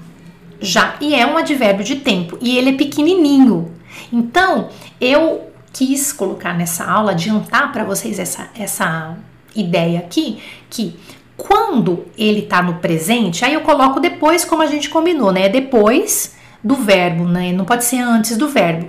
já 0.63 0.95
e 1.01 1.13
é 1.13 1.25
um 1.27 1.37
advérbio 1.37 1.83
de 1.83 1.97
tempo 1.97 2.37
e 2.41 2.57
ele 2.57 2.71
é 2.71 2.73
pequenininho. 2.73 3.71
Então, 4.11 4.69
eu 4.99 5.51
quis 5.71 6.13
colocar 6.13 6.53
nessa 6.53 6.85
aula, 6.85 7.11
adiantar 7.11 7.71
para 7.71 7.83
vocês 7.83 8.19
essa, 8.19 8.49
essa 8.57 9.17
ideia 9.55 9.99
aqui, 9.99 10.39
que 10.69 10.95
quando 11.35 12.05
ele 12.17 12.41
está 12.41 12.61
no 12.61 12.75
presente, 12.75 13.43
aí 13.43 13.53
eu 13.53 13.61
coloco 13.61 13.99
depois, 13.99 14.45
como 14.45 14.61
a 14.61 14.67
gente 14.67 14.89
combinou, 14.89 15.31
né? 15.31 15.49
Depois 15.49 16.35
do 16.63 16.75
verbo, 16.75 17.25
né? 17.25 17.51
Não 17.51 17.65
pode 17.65 17.83
ser 17.83 17.99
antes 17.99 18.37
do 18.37 18.47
verbo. 18.47 18.87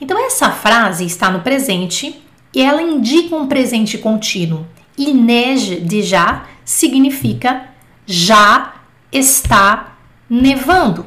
Então, 0.00 0.18
essa 0.26 0.50
frase 0.50 1.04
está 1.04 1.30
no 1.30 1.40
presente 1.40 2.22
e 2.52 2.62
ela 2.62 2.82
indica 2.82 3.36
um 3.36 3.46
presente 3.46 3.98
contínuo. 3.98 4.66
Il 4.96 5.14
neige 5.14 5.76
déjà 5.76 6.44
significa 6.64 7.68
já 8.06 8.74
está 9.10 9.93
nevando. 10.40 11.06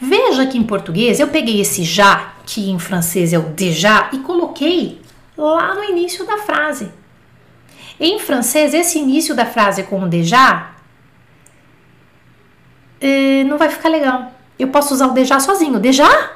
Veja 0.00 0.46
que 0.46 0.58
em 0.58 0.62
português 0.62 1.20
eu 1.20 1.28
peguei 1.28 1.60
esse 1.60 1.84
já, 1.84 2.34
que 2.44 2.70
em 2.70 2.78
francês 2.78 3.32
é 3.32 3.38
o 3.38 3.50
déjà, 3.50 4.10
e 4.12 4.18
coloquei 4.18 5.00
lá 5.36 5.74
no 5.74 5.84
início 5.84 6.26
da 6.26 6.38
frase. 6.38 6.90
Em 7.98 8.18
francês, 8.18 8.74
esse 8.74 8.98
início 8.98 9.34
da 9.34 9.46
frase 9.46 9.84
com 9.84 10.02
o 10.02 10.08
déjà 10.08 10.72
eh, 13.00 13.44
não 13.44 13.56
vai 13.56 13.68
ficar 13.68 13.88
legal. 13.88 14.32
Eu 14.58 14.68
posso 14.68 14.92
usar 14.92 15.06
o 15.06 15.12
déjà 15.12 15.38
sozinho. 15.38 15.78
Déjà? 15.78 16.32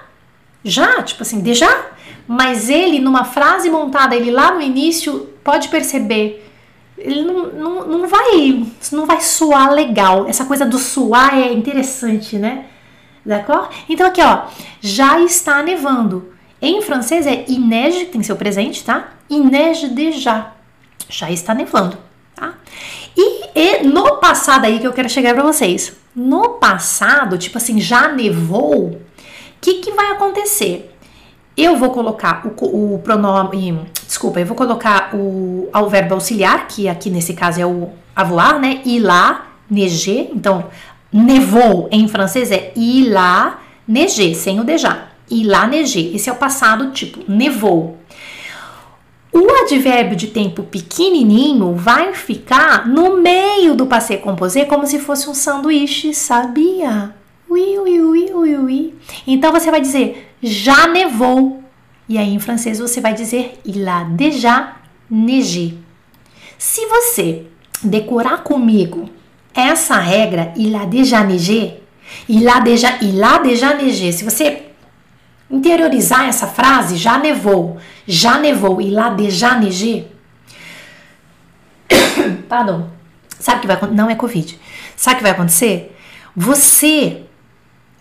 Já? 0.62 1.02
Tipo 1.02 1.22
assim, 1.22 1.40
déjà? 1.40 1.86
Mas 2.26 2.70
ele, 2.70 3.00
numa 3.00 3.24
frase 3.24 3.68
montada, 3.68 4.14
ele 4.14 4.30
lá 4.30 4.52
no 4.52 4.60
início, 4.60 5.28
pode 5.42 5.68
perceber 5.68 6.45
ele 6.98 7.22
não, 7.22 7.46
não, 7.48 7.86
não 7.86 8.08
vai 8.08 8.66
não 8.92 9.06
vai 9.06 9.20
soar 9.20 9.72
legal. 9.72 10.26
Essa 10.28 10.44
coisa 10.44 10.64
do 10.64 10.78
suar 10.78 11.34
é 11.34 11.52
interessante, 11.52 12.36
né? 12.38 12.66
D'accord? 13.24 13.68
Então 13.88 14.06
aqui, 14.06 14.22
ó, 14.22 14.44
já 14.80 15.20
está 15.20 15.62
nevando. 15.62 16.32
Em 16.60 16.80
francês 16.80 17.26
é 17.26 17.44
il 17.48 18.06
tem 18.10 18.22
seu 18.22 18.36
presente, 18.36 18.84
tá? 18.84 19.10
Il 19.28 19.44
neige 19.44 19.88
déjà. 19.88 20.52
Já 21.08 21.30
está 21.30 21.54
nevando, 21.54 21.98
tá? 22.34 22.54
E, 23.16 23.44
e 23.54 23.86
no 23.86 24.16
passado 24.16 24.64
aí 24.64 24.78
que 24.78 24.86
eu 24.86 24.92
quero 24.92 25.08
chegar 25.08 25.34
para 25.34 25.42
vocês. 25.42 25.92
No 26.14 26.54
passado, 26.54 27.36
tipo 27.36 27.58
assim, 27.58 27.78
já 27.78 28.08
nevou, 28.08 28.86
o 28.86 29.00
que, 29.60 29.74
que 29.74 29.92
vai 29.92 30.12
acontecer? 30.12 30.94
Eu 31.56 31.76
vou 31.76 31.90
colocar 31.90 32.42
o, 32.46 32.94
o 32.94 32.98
pronome, 33.00 33.86
desculpa, 34.06 34.40
eu 34.40 34.46
vou 34.46 34.56
colocar 34.56 35.10
o, 35.14 35.68
o 35.72 35.88
verbo 35.88 36.14
auxiliar, 36.14 36.66
que 36.68 36.88
aqui 36.88 37.10
nesse 37.10 37.34
caso 37.34 37.60
é 37.60 37.66
o 37.66 37.90
avoir, 38.14 38.58
né? 38.58 38.80
Il 38.84 39.08
a 39.10 39.46
neigé. 39.70 40.28
Então, 40.32 40.66
nevou 41.12 41.88
em 41.90 42.08
francês 42.08 42.50
é 42.50 42.72
il 42.76 43.16
a 43.16 43.58
neigé, 43.86 44.34
sem 44.34 44.60
o 44.60 44.64
déjà. 44.64 45.08
Il 45.30 45.52
a 45.52 45.66
neigé. 45.66 46.00
Esse 46.14 46.30
é 46.30 46.32
o 46.32 46.36
passado 46.36 46.92
tipo 46.92 47.20
nevou. 47.30 47.98
O 49.32 49.50
advérbio 49.64 50.16
de 50.16 50.28
tempo 50.28 50.62
pequenininho 50.62 51.74
vai 51.74 52.14
ficar 52.14 52.88
no 52.88 53.20
meio 53.20 53.74
do 53.74 53.86
passé 53.86 54.16
composé 54.16 54.64
como 54.64 54.86
se 54.86 54.98
fosse 54.98 55.28
um 55.28 55.34
sanduíche, 55.34 56.14
sabia? 56.14 57.14
Oui, 57.48 57.78
oui, 57.78 58.00
oui, 58.00 58.30
oui, 58.32 58.56
oui. 58.56 58.94
Então 59.26 59.52
você 59.52 59.70
vai 59.70 59.80
dizer 59.80 60.32
já 60.42 60.86
nevou. 60.86 61.62
E 62.08 62.18
aí 62.18 62.32
em 62.32 62.38
francês 62.38 62.78
você 62.78 63.00
vai 63.00 63.14
dizer 63.14 63.60
il 63.64 63.86
a 63.88 64.04
déjà 64.04 64.76
neigé. 65.10 65.74
Se 66.58 66.86
você 66.86 67.46
decorar 67.82 68.42
comigo 68.42 69.10
essa 69.54 69.98
regra, 69.98 70.52
il 70.56 70.74
a 70.74 70.84
déjà 70.84 71.24
neigé, 71.24 71.80
il 72.28 72.48
a 72.48 72.60
déjà, 72.60 72.98
il 73.02 73.22
a 73.22 73.38
déjà 73.38 73.74
neigé, 73.74 74.12
se 74.12 74.24
você 74.24 74.66
interiorizar 75.50 76.28
essa 76.28 76.46
frase, 76.46 76.96
já 76.96 77.18
nevou, 77.18 77.78
já 78.06 78.38
nevou, 78.38 78.80
il 78.80 78.98
a 78.98 79.10
déjà 79.10 79.54
neigé, 79.54 80.06
pardon, 82.48 82.88
sabe 83.38 83.58
o 83.58 83.60
que 83.60 83.66
vai 83.66 83.76
acontecer? 83.76 83.96
Não 83.96 84.10
é 84.10 84.14
Covid. 84.14 84.58
Sabe 84.96 85.14
o 85.14 85.18
que 85.18 85.22
vai 85.22 85.32
acontecer? 85.32 85.96
Você 86.34 87.25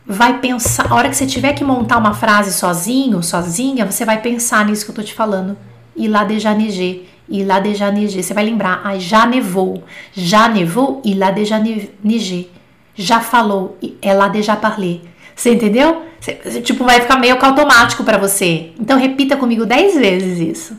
vai 0.08 0.40
pensar, 0.40 0.92
a 0.92 0.96
hora 0.96 1.10
que 1.10 1.16
você 1.16 1.26
tiver 1.26 1.54
que 1.54 1.64
montar 1.64 1.98
uma 1.98 2.14
frase 2.14 2.54
sozinho, 2.54 3.24
sozinha, 3.24 3.86
você 3.86 4.06
vai 4.06 4.22
pensar 4.22 4.66
nisso 4.66 4.86
que 4.86 4.92
eu 4.92 4.96
tô 4.96 5.04
te 5.04 5.14
falando. 5.14 5.58
il 5.96 6.16
a 6.16 6.24
déjà 6.24 6.54
neigé, 6.54 7.02
il 7.30 7.50
a 7.50 7.60
déjà 7.60 7.92
neigé. 7.92 8.22
Você 8.22 8.34
vai 8.34 8.46
lembrar, 8.46 8.82
ah, 8.84 8.98
já 9.00 9.26
nevou, 9.26 9.84
já 10.14 10.48
nevou, 10.48 11.02
il 11.06 11.22
a 11.24 11.32
déjà 11.32 11.60
neigé. 12.04 12.48
Já 12.96 13.20
falou, 13.20 13.78
ela 14.02 14.26
a 14.26 14.30
déjà 14.30 14.56
parlé. 14.56 15.00
Você 15.36 15.54
entendeu? 15.54 16.04
Você, 16.20 16.62
tipo, 16.62 16.84
vai 16.84 17.02
ficar 17.02 17.18
meio 17.18 17.38
que 17.38 17.46
automático 17.46 18.04
para 18.04 18.18
você. 18.18 18.72
Então 18.80 18.98
repita 18.98 19.36
comigo 19.36 19.66
dez 19.66 19.96
vezes 19.96 20.40
isso. 20.40 20.78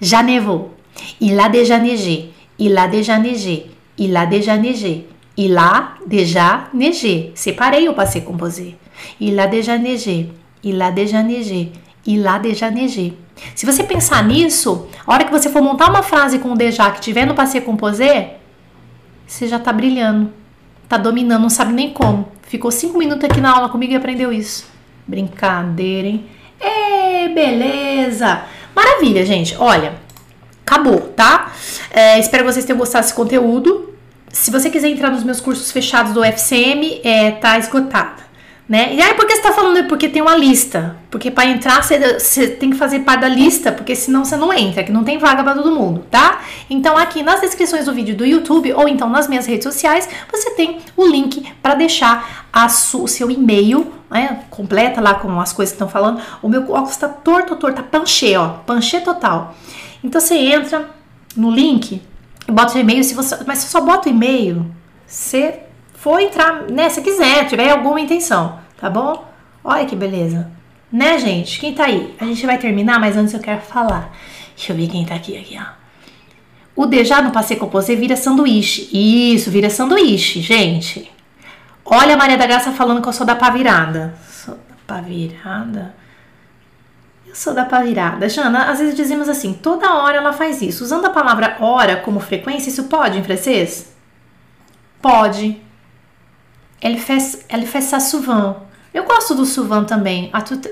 Já 0.00 0.22
nevou, 0.22 0.74
il 1.20 1.38
a 1.38 1.48
déjà 1.48 1.78
neigé, 1.78 2.30
il 2.58 2.76
a 2.78 2.86
déjà 2.86 3.18
neigé, 3.18 3.66
il 3.96 4.16
a 4.16 4.24
déjà 4.24 4.56
neigé. 4.56 5.06
Il 5.38 5.56
a 5.56 5.94
déjà 6.04 6.68
neigé. 6.74 7.30
Separei 7.36 7.88
o 7.88 7.94
passé 7.94 8.22
composé. 8.22 8.76
Il 9.20 9.38
a 9.38 9.46
déjà 9.46 9.78
neigé. 9.78 10.30
Il 10.64 10.82
a 10.82 10.90
déjà 10.90 11.22
neigé. 11.22 11.70
Il 12.04 12.26
a 12.26 12.40
déjà 12.40 12.72
neigé. 12.72 13.12
Se 13.54 13.64
você 13.64 13.84
pensar 13.84 14.24
nisso, 14.24 14.88
a 15.06 15.12
hora 15.12 15.24
que 15.24 15.30
você 15.30 15.48
for 15.48 15.62
montar 15.62 15.90
uma 15.90 16.02
frase 16.02 16.40
com 16.40 16.52
o 16.52 16.56
déjà 16.56 16.90
que 16.90 17.00
tiver 17.00 17.24
no 17.24 17.36
passé 17.36 17.60
composé, 17.60 18.38
você 19.24 19.46
já 19.46 19.60
tá 19.60 19.72
brilhando. 19.72 20.32
Tá 20.88 20.98
dominando, 20.98 21.42
não 21.42 21.50
sabe 21.50 21.72
nem 21.72 21.92
como. 21.92 22.26
Ficou 22.42 22.72
cinco 22.72 22.98
minutos 22.98 23.22
aqui 23.22 23.40
na 23.40 23.54
aula 23.54 23.68
comigo 23.68 23.92
e 23.92 23.96
aprendeu 23.96 24.32
isso. 24.32 24.66
Brincadeira, 25.06 26.08
hein? 26.08 26.26
Ê, 26.60 27.28
beleza! 27.28 28.42
Maravilha, 28.74 29.24
gente. 29.24 29.54
Olha, 29.56 29.94
acabou, 30.66 30.98
tá? 31.14 31.52
É, 31.92 32.18
espero 32.18 32.44
que 32.44 32.52
vocês 32.52 32.64
tenham 32.64 32.78
gostado 32.78 33.04
desse 33.04 33.14
conteúdo 33.14 33.87
se 34.38 34.52
você 34.52 34.70
quiser 34.70 34.88
entrar 34.88 35.10
nos 35.10 35.24
meus 35.24 35.40
cursos 35.40 35.72
fechados 35.72 36.12
do 36.12 36.22
FCM, 36.22 37.00
é, 37.02 37.32
tá 37.32 37.58
esgotada. 37.58 38.28
Né? 38.68 38.94
E 38.94 39.02
aí, 39.02 39.14
por 39.14 39.26
que 39.26 39.34
você 39.34 39.42
tá 39.42 39.52
falando? 39.52 39.88
Porque 39.88 40.08
tem 40.08 40.22
uma 40.22 40.36
lista. 40.36 40.96
Porque 41.10 41.30
para 41.30 41.46
entrar, 41.46 41.82
você, 41.82 42.18
você, 42.18 42.46
tem 42.46 42.70
que 42.70 42.76
fazer 42.76 43.00
parte 43.00 43.22
da 43.22 43.28
lista, 43.28 43.72
porque 43.72 43.96
senão 43.96 44.24
você 44.24 44.36
não 44.36 44.52
entra, 44.52 44.84
que 44.84 44.92
não 44.92 45.02
tem 45.02 45.18
vaga 45.18 45.42
para 45.42 45.54
todo 45.54 45.74
mundo, 45.74 46.04
tá? 46.10 46.42
Então, 46.70 46.96
aqui 46.96 47.22
nas 47.22 47.40
descrições 47.40 47.86
do 47.86 47.94
vídeo 47.94 48.14
do 48.14 48.24
YouTube 48.24 48.72
ou 48.74 48.86
então 48.86 49.08
nas 49.08 49.26
minhas 49.26 49.46
redes 49.46 49.64
sociais, 49.64 50.08
você 50.30 50.50
tem 50.50 50.80
o 50.96 51.06
link 51.06 51.50
para 51.60 51.74
deixar 51.74 52.46
o 52.94 53.08
seu 53.08 53.30
e-mail, 53.30 53.92
né? 54.08 54.44
Completa 54.50 55.00
lá 55.00 55.14
com 55.14 55.40
as 55.40 55.52
coisas 55.52 55.72
que 55.72 55.76
estão 55.76 55.88
falando. 55.88 56.20
O 56.40 56.48
meu 56.48 56.62
óculos 56.70 56.96
tá 56.96 57.08
torto, 57.08 57.56
torto, 57.56 57.76
tá 57.76 57.82
panchê, 57.82 58.36
ó, 58.36 58.48
panchê 58.66 59.00
total. 59.00 59.56
Então, 60.04 60.20
você 60.20 60.36
entra 60.36 60.90
no 61.34 61.50
link, 61.50 62.02
bota 62.52 62.76
o 62.76 62.80
e-mail, 62.80 63.04
se 63.04 63.14
você, 63.14 63.38
mas 63.46 63.58
você 63.58 63.68
só 63.68 63.80
bota 63.80 64.08
o 64.08 64.12
e-mail 64.12 64.66
se 65.06 65.54
for 65.94 66.20
entrar, 66.20 66.62
né, 66.70 66.88
se 66.88 67.02
quiser, 67.02 67.46
tiver 67.46 67.70
alguma 67.70 68.00
intenção, 68.00 68.58
tá 68.80 68.88
bom? 68.88 69.26
Olha 69.64 69.86
que 69.86 69.96
beleza. 69.96 70.50
Né, 70.90 71.18
gente? 71.18 71.60
Quem 71.60 71.74
tá 71.74 71.84
aí? 71.84 72.14
A 72.18 72.24
gente 72.24 72.46
vai 72.46 72.56
terminar, 72.56 72.98
mas 72.98 73.16
antes 73.16 73.34
eu 73.34 73.40
quero 73.40 73.60
falar. 73.60 74.14
Deixa 74.56 74.72
eu 74.72 74.76
ver 74.76 74.88
quem 74.88 75.04
tá 75.04 75.14
aqui, 75.14 75.36
aqui, 75.36 75.58
ó. 75.60 75.78
O 76.74 76.86
déjà 76.86 77.20
no 77.20 77.32
passei 77.32 77.56
composé 77.56 77.94
vira 77.94 78.16
sanduíche. 78.16 78.88
Isso, 78.92 79.50
vira 79.50 79.68
sanduíche, 79.68 80.40
gente. 80.40 81.10
Olha 81.84 82.14
a 82.14 82.16
Maria 82.16 82.38
da 82.38 82.46
Graça 82.46 82.70
falando 82.70 83.02
que 83.02 83.08
eu 83.08 83.12
sou 83.12 83.26
da 83.26 83.34
pavirada. 83.34 84.14
Sou 84.30 84.54
da 84.54 84.76
pavirada? 84.86 85.94
Sou 87.38 87.54
da 87.54 87.64
pavirada. 87.64 88.28
Jana, 88.28 88.64
às 88.64 88.80
vezes 88.80 88.96
dizemos 88.96 89.28
assim, 89.28 89.52
toda 89.52 89.94
hora 89.94 90.16
ela 90.16 90.32
faz 90.32 90.60
isso. 90.60 90.82
Usando 90.82 91.04
a 91.04 91.10
palavra 91.10 91.56
hora 91.60 91.94
como 91.98 92.18
frequência, 92.18 92.68
isso 92.68 92.88
pode 92.88 93.16
em 93.16 93.22
francês? 93.22 93.94
Pode. 95.00 95.62
Elle 96.82 96.98
fait, 96.98 97.44
elle 97.48 97.64
fait 97.64 97.80
ça 97.80 98.00
souvent. 98.00 98.56
Eu 98.92 99.04
gosto 99.04 99.36
do 99.36 99.46
souvent 99.46 99.84
também. 99.84 100.30
A 100.32 100.40
toute 100.40 100.68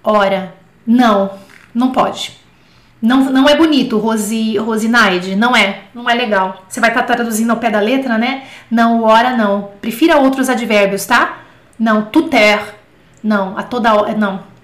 hora. 0.00 0.54
Não, 0.86 1.32
não 1.74 1.90
pode. 1.90 2.38
Não, 3.02 3.24
não 3.24 3.48
é 3.48 3.56
bonito, 3.56 3.98
Rosi, 3.98 4.58
Rosinaide. 4.58 5.34
Não 5.34 5.56
é. 5.56 5.86
Não 5.92 6.08
é 6.08 6.14
legal. 6.14 6.62
Você 6.68 6.78
vai 6.78 6.90
estar 6.90 7.02
tá 7.02 7.16
traduzindo 7.16 7.50
ao 7.50 7.56
pé 7.56 7.68
da 7.68 7.80
letra, 7.80 8.16
né? 8.16 8.44
Não, 8.70 9.02
hora 9.02 9.36
não. 9.36 9.72
Prefira 9.80 10.18
outros 10.18 10.48
advérbios, 10.48 11.04
tá? 11.04 11.38
Não, 11.76 12.02
tuter. 12.02 12.76
Não, 13.24 13.58
a 13.58 13.64
toda 13.64 13.92
hora. 13.92 14.14
Não. 14.16 14.54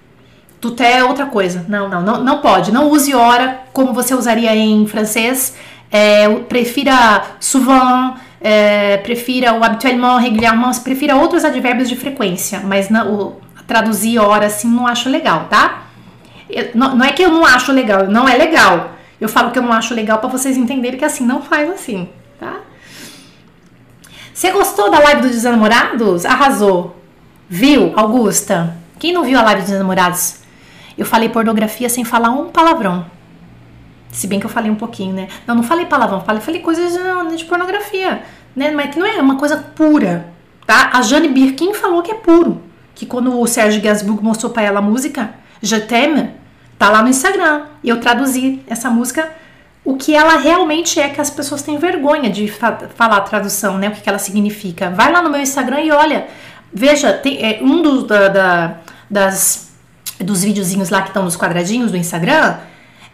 Tuté 0.63 0.99
é 0.99 1.05
outra 1.05 1.27
coisa. 1.27 1.67
Não, 1.69 1.89
não, 1.89 2.01
não, 2.01 2.23
não 2.23 2.39
pode. 2.39 2.71
Não 2.71 2.89
use 2.89 3.13
hora 3.13 3.63
como 3.73 3.93
você 3.93 4.15
usaria 4.15 4.55
em 4.55 4.87
francês. 4.87 5.57
É, 5.91 6.29
prefira 6.49 7.21
souvent, 7.41 8.15
é, 8.41 8.97
prefira 8.99 9.55
o 9.55 9.65
habituellement, 9.65 10.19
régulièrement, 10.19 10.79
prefira 10.85 11.17
outros 11.17 11.45
advérbios 11.45 11.89
de 11.89 11.97
frequência, 11.97 12.61
mas 12.65 12.89
não, 12.89 13.13
o, 13.13 13.41
traduzir 13.67 14.21
hora 14.21 14.47
assim 14.47 14.69
não 14.69 14.87
acho 14.87 15.09
legal, 15.09 15.49
tá? 15.51 15.83
Eu, 16.49 16.71
não, 16.77 16.95
não 16.95 17.05
é 17.05 17.11
que 17.11 17.23
eu 17.23 17.29
não 17.29 17.45
acho 17.45 17.73
legal, 17.73 18.07
não 18.07 18.29
é 18.29 18.37
legal. 18.37 18.93
Eu 19.21 19.29
falo 19.29 19.51
que 19.51 19.59
eu 19.59 19.63
não 19.65 19.73
acho 19.73 19.93
legal 19.95 20.19
para 20.19 20.29
vocês 20.29 20.57
entenderem 20.57 20.97
que 20.99 21.05
assim 21.05 21.27
não 21.27 21.43
faz 21.43 21.69
assim, 21.69 22.09
tá? 22.39 22.61
Você 24.33 24.53
gostou 24.53 24.93
da 24.93 25.01
live 25.01 25.23
dos 25.23 25.43
namorados? 25.43 26.25
Arrasou. 26.25 26.97
Viu, 27.49 27.93
Augusta? 27.97 28.77
Quem 29.01 29.13
não 29.13 29.25
viu 29.25 29.39
a 29.39 29.43
live 29.43 29.63
dos 29.63 29.73
namorados? 29.73 30.42
Eu 30.97 31.07
falei 31.07 31.29
pornografia 31.29 31.89
sem 31.89 32.05
falar 32.05 32.31
um 32.31 32.49
palavrão. 32.49 33.07
Se 34.11 34.27
bem 34.27 34.39
que 34.39 34.47
eu 34.47 34.51
falei 34.51 34.71
um 34.71 34.75
pouquinho, 34.75 35.15
né? 35.15 35.29
Não, 35.47 35.55
não 35.55 35.63
falei 35.63 35.87
palavrão, 35.87 36.21
falei, 36.21 36.41
falei 36.41 36.61
coisas 36.61 36.93
de 37.37 37.45
pornografia, 37.47 38.23
né? 38.55 38.71
Mas 38.71 38.91
que 38.91 38.99
não 38.99 39.07
é 39.07 39.21
uma 39.21 39.37
coisa 39.37 39.57
pura, 39.57 40.27
tá? 40.67 40.91
A 40.93 41.03
Jane 41.03 41.29
Birkin 41.29 41.73
falou 41.73 42.03
que 42.03 42.11
é 42.11 42.15
puro. 42.15 42.63
Que 42.95 43.07
quando 43.07 43.41
o 43.41 43.47
Sérgio 43.47 43.81
Gainsbourg 43.81 44.23
mostrou 44.23 44.53
para 44.53 44.63
ela 44.63 44.81
a 44.81 44.83
música, 44.83 45.35
Je 45.63 45.81
t'aime, 45.81 46.31
tá 46.77 46.91
lá 46.91 47.03
no 47.03 47.09
Instagram. 47.09 47.67
E 47.83 47.89
eu 47.89 48.01
traduzi 48.01 48.61
essa 48.67 48.91
música, 48.91 49.31
o 49.85 49.97
que 49.97 50.15
ela 50.15 50.37
realmente 50.37 51.01
é, 51.01 51.09
que 51.09 51.21
as 51.21 51.31
pessoas 51.31 51.63
têm 51.63 51.79
vergonha 51.79 52.29
de 52.29 52.49
fa 52.49 52.77
falar 52.95 53.19
a 53.19 53.21
tradução, 53.21 53.79
né? 53.79 53.89
O 53.89 53.93
que, 53.93 54.01
que 54.01 54.09
ela 54.09 54.19
significa. 54.19 54.91
Vai 54.91 55.13
lá 55.13 55.23
no 55.23 55.31
meu 55.31 55.41
Instagram 55.41 55.81
e 55.81 55.91
olha, 55.93 56.27
veja, 56.73 57.13
tem 57.13 57.39
é, 57.43 57.61
um 57.63 57.81
dos 57.81 58.05
da, 58.05 58.29
da, 58.29 58.77
das 59.09 59.72
dos 60.23 60.43
videozinhos 60.43 60.91
lá 60.91 61.03
que 61.03 61.09
estão 61.09 61.25
nos 61.25 61.37
quadradinhos 61.37 61.91
do 61.91 61.97
Instagram, 61.97 62.57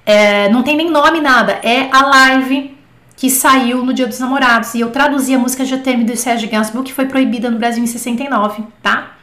é, 0.04 0.48
não 0.48 0.62
tem 0.62 0.76
nem 0.76 0.90
nome, 0.90 1.20
nada. 1.20 1.60
É 1.62 1.88
a 1.92 2.06
live 2.06 2.78
que 3.18 3.28
saiu 3.28 3.84
no 3.84 3.92
Dia 3.92 4.06
dos 4.06 4.20
Namorados. 4.20 4.74
E 4.74 4.80
eu 4.80 4.90
traduzi 4.90 5.34
a 5.34 5.38
música 5.38 5.64
GTM 5.64 6.04
do 6.04 6.16
Sérgio 6.16 6.48
Gainsbourg, 6.48 6.88
que 6.88 6.94
foi 6.94 7.06
proibida 7.06 7.50
no 7.50 7.58
Brasil 7.58 7.82
em 7.82 7.86
69, 7.86 8.62
tá? 8.82 9.16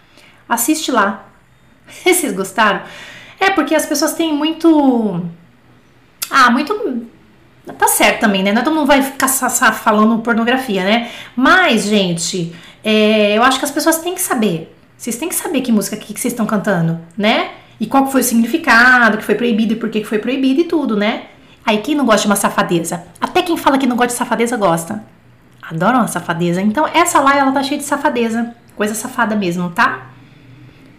Assiste 0.47 0.91
lá. 0.91 1.25
Vocês 2.03 2.33
gostaram? 2.33 2.81
É, 3.39 3.49
porque 3.51 3.73
as 3.73 3.85
pessoas 3.85 4.13
têm 4.13 4.33
muito. 4.33 5.25
Ah, 6.29 6.51
muito. 6.51 7.07
Tá 7.79 7.87
certo 7.87 8.19
também, 8.19 8.43
né? 8.43 8.51
Não 8.51 8.61
é 8.61 8.63
todo 8.63 8.75
mundo 8.75 8.85
vai 8.85 9.01
ficar 9.01 9.27
falando 9.27 10.21
pornografia, 10.21 10.83
né? 10.83 11.09
Mas, 11.35 11.85
gente, 11.85 12.55
é, 12.83 13.35
eu 13.35 13.43
acho 13.43 13.57
que 13.57 13.65
as 13.65 13.71
pessoas 13.71 13.97
têm 13.97 14.13
que 14.13 14.21
saber. 14.21 14.75
Vocês 14.97 15.15
têm 15.15 15.29
que 15.29 15.35
saber 15.35 15.61
que 15.61 15.71
música 15.71 15.97
que 15.97 16.13
vocês 16.13 16.33
estão 16.33 16.45
cantando, 16.45 16.99
né? 17.17 17.51
E 17.79 17.85
qual 17.85 18.07
foi 18.07 18.21
o 18.21 18.23
significado, 18.23 19.17
que 19.17 19.23
foi 19.23 19.35
proibido 19.35 19.73
e 19.73 19.75
por 19.75 19.89
que 19.89 20.03
foi 20.03 20.19
proibido 20.19 20.61
e 20.61 20.63
tudo, 20.65 20.95
né? 20.95 21.25
Aí 21.65 21.79
quem 21.79 21.95
não 21.95 22.05
gosta 22.05 22.21
de 22.21 22.27
uma 22.27 22.35
safadeza? 22.35 23.03
Até 23.19 23.41
quem 23.41 23.57
fala 23.57 23.77
que 23.77 23.87
não 23.87 23.95
gosta 23.95 24.13
de 24.13 24.17
safadeza 24.17 24.55
gosta. 24.55 25.03
Adoram 25.61 25.99
uma 25.99 26.07
safadeza. 26.07 26.61
Então 26.61 26.87
essa 26.87 27.19
lá 27.19 27.35
ela 27.35 27.51
tá 27.51 27.63
cheia 27.63 27.79
de 27.79 27.85
safadeza. 27.85 28.55
Coisa 28.75 28.93
safada 28.93 29.35
mesmo, 29.35 29.69
tá? 29.71 30.11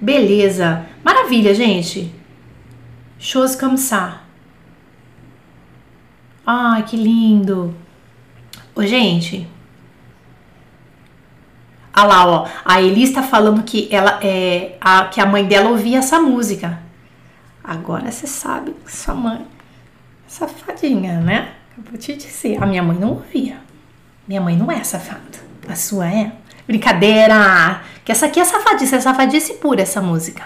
Beleza. 0.00 0.84
Maravilha, 1.04 1.54
gente. 1.54 2.12
Chose 3.18 3.56
comme. 3.56 3.76
Ai, 6.44 6.82
que 6.82 6.96
lindo. 6.96 7.74
Ô, 8.74 8.82
gente, 8.84 9.48
ah 11.96 12.04
lá, 12.04 12.26
ó. 12.26 12.48
A 12.62 12.82
Elis 12.82 13.10
tá 13.10 13.22
falando 13.22 13.62
que 13.62 13.88
ela 13.90 14.20
é 14.22 14.76
a, 14.78 15.06
que 15.06 15.18
a 15.18 15.24
mãe 15.24 15.46
dela 15.46 15.70
ouvia 15.70 15.98
essa 15.98 16.20
música. 16.20 16.78
Agora 17.64 18.12
você 18.12 18.26
sabe 18.26 18.76
que 18.84 18.94
sua 18.94 19.14
mãe 19.14 19.38
é 19.40 20.28
safadinha, 20.28 21.18
né? 21.20 21.52
Eu 21.76 21.84
vou 21.90 21.98
te 21.98 22.14
dizer, 22.14 22.62
a 22.62 22.66
minha 22.66 22.82
mãe 22.82 22.98
não 22.98 23.12
ouvia. 23.14 23.56
Minha 24.28 24.42
mãe 24.42 24.54
não 24.54 24.70
é 24.70 24.84
safada. 24.84 25.38
A 25.66 25.74
sua 25.74 26.06
é? 26.06 26.32
Brincadeira! 26.66 27.80
Que 28.04 28.12
essa 28.12 28.26
aqui 28.26 28.40
é 28.40 28.44
safadice, 28.44 28.94
é 28.94 29.00
safadice 29.00 29.54
pura 29.54 29.80
essa 29.80 30.02
música. 30.02 30.44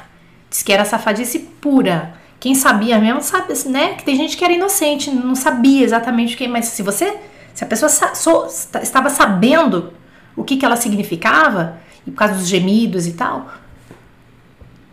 Diz 0.49 0.63
que 0.63 0.73
era 0.73 0.85
safadice 0.85 1.41
pura. 1.61 2.15
Quem 2.39 2.55
sabia 2.55 3.01
mesmo 3.01 3.23
sabe, 3.23 3.53
né? 3.67 3.95
Que 3.95 4.05
tem 4.05 4.15
gente 4.15 4.37
que 4.37 4.45
era 4.45 4.53
inocente, 4.53 5.11
não 5.11 5.35
sabia 5.35 5.85
exatamente 5.85 6.37
o 6.37 6.39
que, 6.39 6.47
mas 6.47 6.67
se 6.67 6.83
você, 6.83 7.19
se 7.53 7.65
a 7.65 7.67
pessoa 7.67 7.89
sa 7.89 8.15
so, 8.15 8.47
estava 8.81 9.11
sabendo 9.11 9.99
o 10.37 10.45
que, 10.45 10.57
que 10.57 10.65
ela 10.65 10.77
significava, 10.77 11.79
e 12.07 12.11
por 12.11 12.19
causa 12.19 12.35
dos 12.35 12.49
gemidos 12.49 13.07
e 13.07 13.13
tal. 13.13 13.51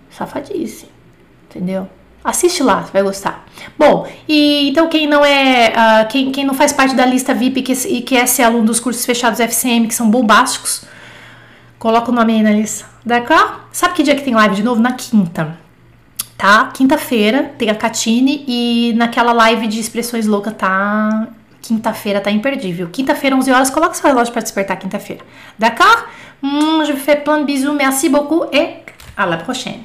Safadice, 0.09 0.87
entendeu? 1.49 1.87
Assiste 2.23 2.61
lá, 2.61 2.83
você 2.83 2.91
vai 2.91 3.03
gostar. 3.03 3.45
Bom, 3.77 4.05
e 4.27 4.69
então 4.69 4.89
quem 4.89 5.07
não 5.07 5.23
é, 5.23 5.69
uh, 5.69 6.07
quem, 6.09 6.31
quem 6.31 6.45
não 6.45 6.53
faz 6.53 6.73
parte 6.73 6.95
da 6.95 7.05
lista 7.05 7.33
VIP 7.33 7.63
e 7.87 8.01
quer 8.01 8.27
ser 8.27 8.43
aluno 8.43 8.65
dos 8.65 8.79
cursos 8.79 9.05
fechados 9.05 9.39
FCM, 9.39 9.87
que 9.87 9.93
são 9.93 10.09
bombásticos, 10.09 10.83
coloca 11.79 12.11
o 12.11 12.13
nome 12.13 12.33
aí 12.33 12.43
na 12.43 12.51
lista. 12.51 12.85
D'accord? 13.05 13.61
Sabe 13.71 13.93
que 13.93 14.03
dia 14.03 14.15
que 14.15 14.23
tem 14.23 14.35
live 14.35 14.55
de 14.55 14.63
novo? 14.63 14.81
Na 14.81 14.91
quinta. 14.91 15.57
tá? 16.37 16.69
Quinta-feira 16.73 17.51
tem 17.57 17.69
a 17.69 17.75
Catine 17.75 18.43
e 18.47 18.93
naquela 18.95 19.31
live 19.31 19.67
de 19.67 19.79
expressões 19.79 20.27
loucas 20.27 20.53
tá. 20.57 21.27
Quinta-feira 21.67 22.21
tá 22.21 22.31
imperdível. 22.31 22.87
Quinta-feira, 22.87 23.35
11 23.35 23.51
horas, 23.51 23.69
coloca 23.69 23.93
seu 23.93 24.07
relógio 24.07 24.31
para 24.31 24.41
despertar 24.41 24.77
quinta-feira. 24.77 25.21
D'accord? 25.59 26.05
Hum, 26.41 26.85
je 26.85 26.93
fais 26.93 27.21
plein 27.21 27.39
de 27.39 27.43
bisous, 27.43 27.73
merci 27.73 28.07
beaucoup 28.07 28.45
et 28.53 28.85
à 29.17 29.25
la 29.25 29.35
prochaine. 29.35 29.81